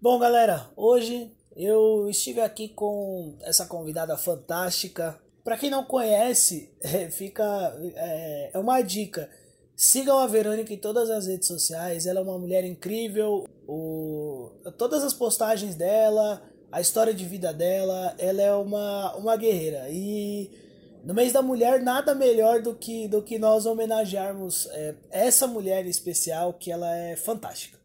Bom, 0.01 0.19
galera, 0.19 0.69
hoje 0.77 1.33
eu 1.57 2.09
estive 2.09 2.41
aqui 2.41 2.69
com 2.69 3.37
essa 3.43 3.67
convidada 3.67 4.17
fantástica. 4.17 5.19
Para 5.43 5.57
quem 5.57 5.71
não 5.71 5.85
conhece, 5.85 6.73
é, 6.81 7.11
fica 7.11 7.45
é, 7.95 8.51
é, 8.53 8.59
uma 8.59 8.81
dica. 8.83 9.29
Sigam 9.77 10.19
a 10.19 10.27
Verônica 10.27 10.73
em 10.73 10.79
todas 10.79 11.11
as 11.11 11.27
redes 11.27 11.49
sociais. 11.49 12.07
Ela 12.07 12.21
é 12.21 12.23
uma 12.23 12.39
mulher 12.39 12.65
incrível. 12.65 13.47
O, 13.67 14.51
todas 14.79 15.03
as 15.03 15.13
postagens 15.13 15.75
dela, 15.75 16.43
a 16.71 16.81
história 16.81 17.13
de 17.13 17.25
vida 17.25 17.53
dela, 17.53 18.15
ela 18.19 18.43
é 18.43 18.53
uma, 18.53 19.15
uma 19.17 19.37
guerreira. 19.37 19.87
E 19.91 20.51
no 21.05 21.13
mês 21.13 21.33
da 21.33 21.43
mulher, 21.43 21.83
nada 21.83 22.15
melhor 22.15 22.63
do 22.63 22.75
que, 22.75 23.07
do 23.09 23.23
que 23.23 23.39
nós 23.39 23.67
homenagearmos 23.67 24.69
é, 24.73 24.95
essa 25.11 25.47
mulher 25.47 25.87
especial, 25.87 26.55
que 26.55 26.73
ela 26.73 26.93
é 26.97 27.15
fantástica. 27.17 27.84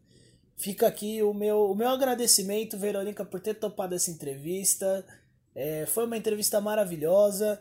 Fica 0.60 0.86
aqui 0.86 1.22
o 1.22 1.32
meu, 1.32 1.70
o 1.70 1.74
meu 1.74 1.88
agradecimento, 1.88 2.76
Verônica, 2.76 3.24
por 3.24 3.40
ter 3.40 3.54
topado 3.54 3.94
essa 3.94 4.10
entrevista. 4.10 5.02
É, 5.54 5.86
foi 5.86 6.04
uma 6.04 6.18
entrevista 6.18 6.60
maravilhosa. 6.60 7.58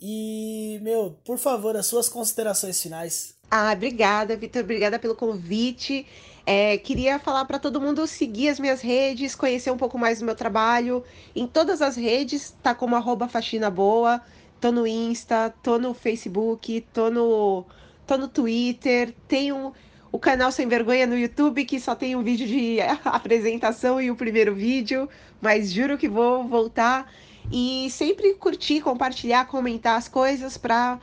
E, 0.00 0.80
meu, 0.82 1.16
por 1.24 1.38
favor, 1.38 1.76
as 1.76 1.86
suas 1.86 2.08
considerações 2.08 2.82
finais. 2.82 3.36
Ah, 3.48 3.72
obrigada, 3.72 4.36
Vitor. 4.36 4.64
Obrigada 4.64 4.98
pelo 4.98 5.14
convite. 5.14 6.04
É, 6.44 6.76
queria 6.78 7.20
falar 7.20 7.44
para 7.44 7.60
todo 7.60 7.80
mundo 7.80 8.04
seguir 8.08 8.48
as 8.48 8.58
minhas 8.58 8.80
redes, 8.80 9.36
conhecer 9.36 9.70
um 9.70 9.76
pouco 9.76 9.96
mais 9.96 10.18
do 10.18 10.24
meu 10.24 10.34
trabalho. 10.34 11.04
Em 11.36 11.46
todas 11.46 11.80
as 11.80 11.94
redes, 11.94 12.52
tá 12.60 12.74
como 12.74 12.96
arroba 12.96 13.28
faxina 13.28 13.70
boa. 13.70 14.20
Tô 14.60 14.72
no 14.72 14.88
Insta, 14.88 15.54
tô 15.62 15.78
no 15.78 15.94
Facebook, 15.94 16.80
tô 16.92 17.10
no, 17.10 17.64
tô 18.08 18.18
no 18.18 18.26
Twitter. 18.26 19.14
Tenho 19.28 19.72
o 20.12 20.18
canal 20.18 20.50
Sem 20.50 20.66
Vergonha 20.66 21.06
no 21.06 21.16
YouTube, 21.16 21.64
que 21.64 21.78
só 21.78 21.94
tem 21.94 22.16
um 22.16 22.22
vídeo 22.22 22.46
de 22.46 22.78
apresentação 23.04 24.00
e 24.00 24.10
o 24.10 24.16
primeiro 24.16 24.54
vídeo, 24.54 25.08
mas 25.40 25.72
juro 25.72 25.96
que 25.96 26.08
vou 26.08 26.46
voltar 26.46 27.12
e 27.50 27.88
sempre 27.90 28.34
curtir, 28.34 28.80
compartilhar, 28.80 29.46
comentar 29.46 29.96
as 29.96 30.08
coisas 30.08 30.56
para 30.56 30.98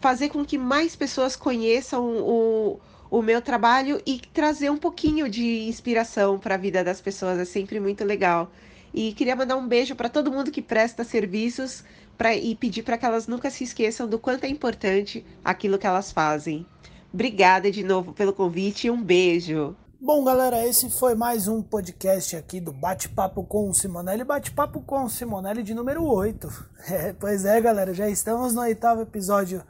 fazer 0.00 0.28
com 0.30 0.44
que 0.44 0.56
mais 0.56 0.96
pessoas 0.96 1.36
conheçam 1.36 2.04
o, 2.04 2.80
o 3.10 3.22
meu 3.22 3.42
trabalho 3.42 4.00
e 4.06 4.20
trazer 4.32 4.70
um 4.70 4.78
pouquinho 4.78 5.28
de 5.28 5.68
inspiração 5.68 6.38
para 6.38 6.54
a 6.54 6.58
vida 6.58 6.82
das 6.82 7.00
pessoas. 7.00 7.38
É 7.38 7.44
sempre 7.44 7.78
muito 7.80 8.04
legal. 8.04 8.50
E 8.92 9.12
queria 9.12 9.36
mandar 9.36 9.56
um 9.56 9.68
beijo 9.68 9.94
para 9.94 10.08
todo 10.08 10.32
mundo 10.32 10.50
que 10.50 10.62
presta 10.62 11.04
serviços 11.04 11.84
pra, 12.16 12.34
e 12.34 12.54
pedir 12.54 12.82
para 12.82 12.98
que 12.98 13.06
elas 13.06 13.26
nunca 13.26 13.50
se 13.50 13.64
esqueçam 13.64 14.08
do 14.08 14.18
quanto 14.18 14.44
é 14.44 14.48
importante 14.48 15.24
aquilo 15.44 15.78
que 15.78 15.86
elas 15.86 16.10
fazem. 16.10 16.66
Obrigada 17.12 17.72
de 17.72 17.82
novo 17.82 18.12
pelo 18.12 18.32
convite 18.32 18.86
e 18.86 18.90
um 18.90 19.02
beijo. 19.02 19.74
Bom, 20.00 20.22
galera, 20.22 20.64
esse 20.64 20.88
foi 20.88 21.16
mais 21.16 21.48
um 21.48 21.60
podcast 21.60 22.36
aqui 22.36 22.60
do 22.60 22.72
Bate-Papo 22.72 23.42
com 23.42 23.68
o 23.68 23.74
Simonelli. 23.74 24.22
Bate-Papo 24.22 24.80
com 24.80 25.04
o 25.04 25.10
Simonelli 25.10 25.64
de 25.64 25.74
número 25.74 26.04
8. 26.04 26.48
É, 26.88 27.12
pois 27.12 27.44
é, 27.44 27.60
galera, 27.60 27.92
já 27.92 28.08
estamos 28.08 28.54
no 28.54 28.62
oitavo 28.62 29.02
episódio 29.02 29.62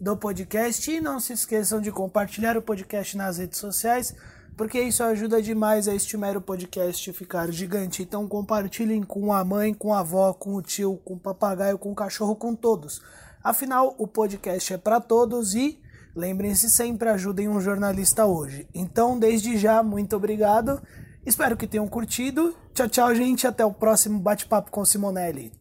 do 0.00 0.16
podcast. 0.16 0.90
E 0.90 1.00
não 1.00 1.20
se 1.20 1.32
esqueçam 1.32 1.80
de 1.80 1.92
compartilhar 1.92 2.56
o 2.56 2.62
podcast 2.62 3.16
nas 3.16 3.38
redes 3.38 3.58
sociais, 3.60 4.14
porque 4.56 4.80
isso 4.80 5.02
ajuda 5.04 5.40
demais 5.40 5.86
a 5.86 5.94
este 5.94 6.16
mero 6.16 6.40
podcast 6.40 7.12
ficar 7.12 7.50
gigante. 7.52 8.02
Então 8.02 8.26
compartilhem 8.26 9.04
com 9.04 9.32
a 9.32 9.44
mãe, 9.44 9.72
com 9.72 9.94
a 9.94 10.00
avó, 10.00 10.32
com 10.34 10.56
o 10.56 10.62
tio, 10.62 11.00
com 11.04 11.14
o 11.14 11.18
papagaio, 11.18 11.78
com 11.78 11.92
o 11.92 11.94
cachorro, 11.94 12.34
com 12.34 12.56
todos. 12.56 13.00
Afinal, 13.42 13.94
o 13.98 14.06
podcast 14.06 14.74
é 14.74 14.76
para 14.76 15.00
todos 15.00 15.54
e 15.54 15.80
Lembrem-se 16.18 16.68
sempre, 16.68 17.08
ajudem 17.10 17.48
um 17.48 17.60
jornalista 17.60 18.26
hoje. 18.26 18.66
Então, 18.74 19.16
desde 19.16 19.56
já, 19.56 19.84
muito 19.84 20.16
obrigado. 20.16 20.82
Espero 21.24 21.56
que 21.56 21.64
tenham 21.64 21.86
curtido. 21.86 22.56
Tchau, 22.74 22.88
tchau, 22.88 23.14
gente. 23.14 23.46
Até 23.46 23.64
o 23.64 23.72
próximo 23.72 24.18
bate-papo 24.18 24.68
com 24.68 24.84
Simonelli. 24.84 25.52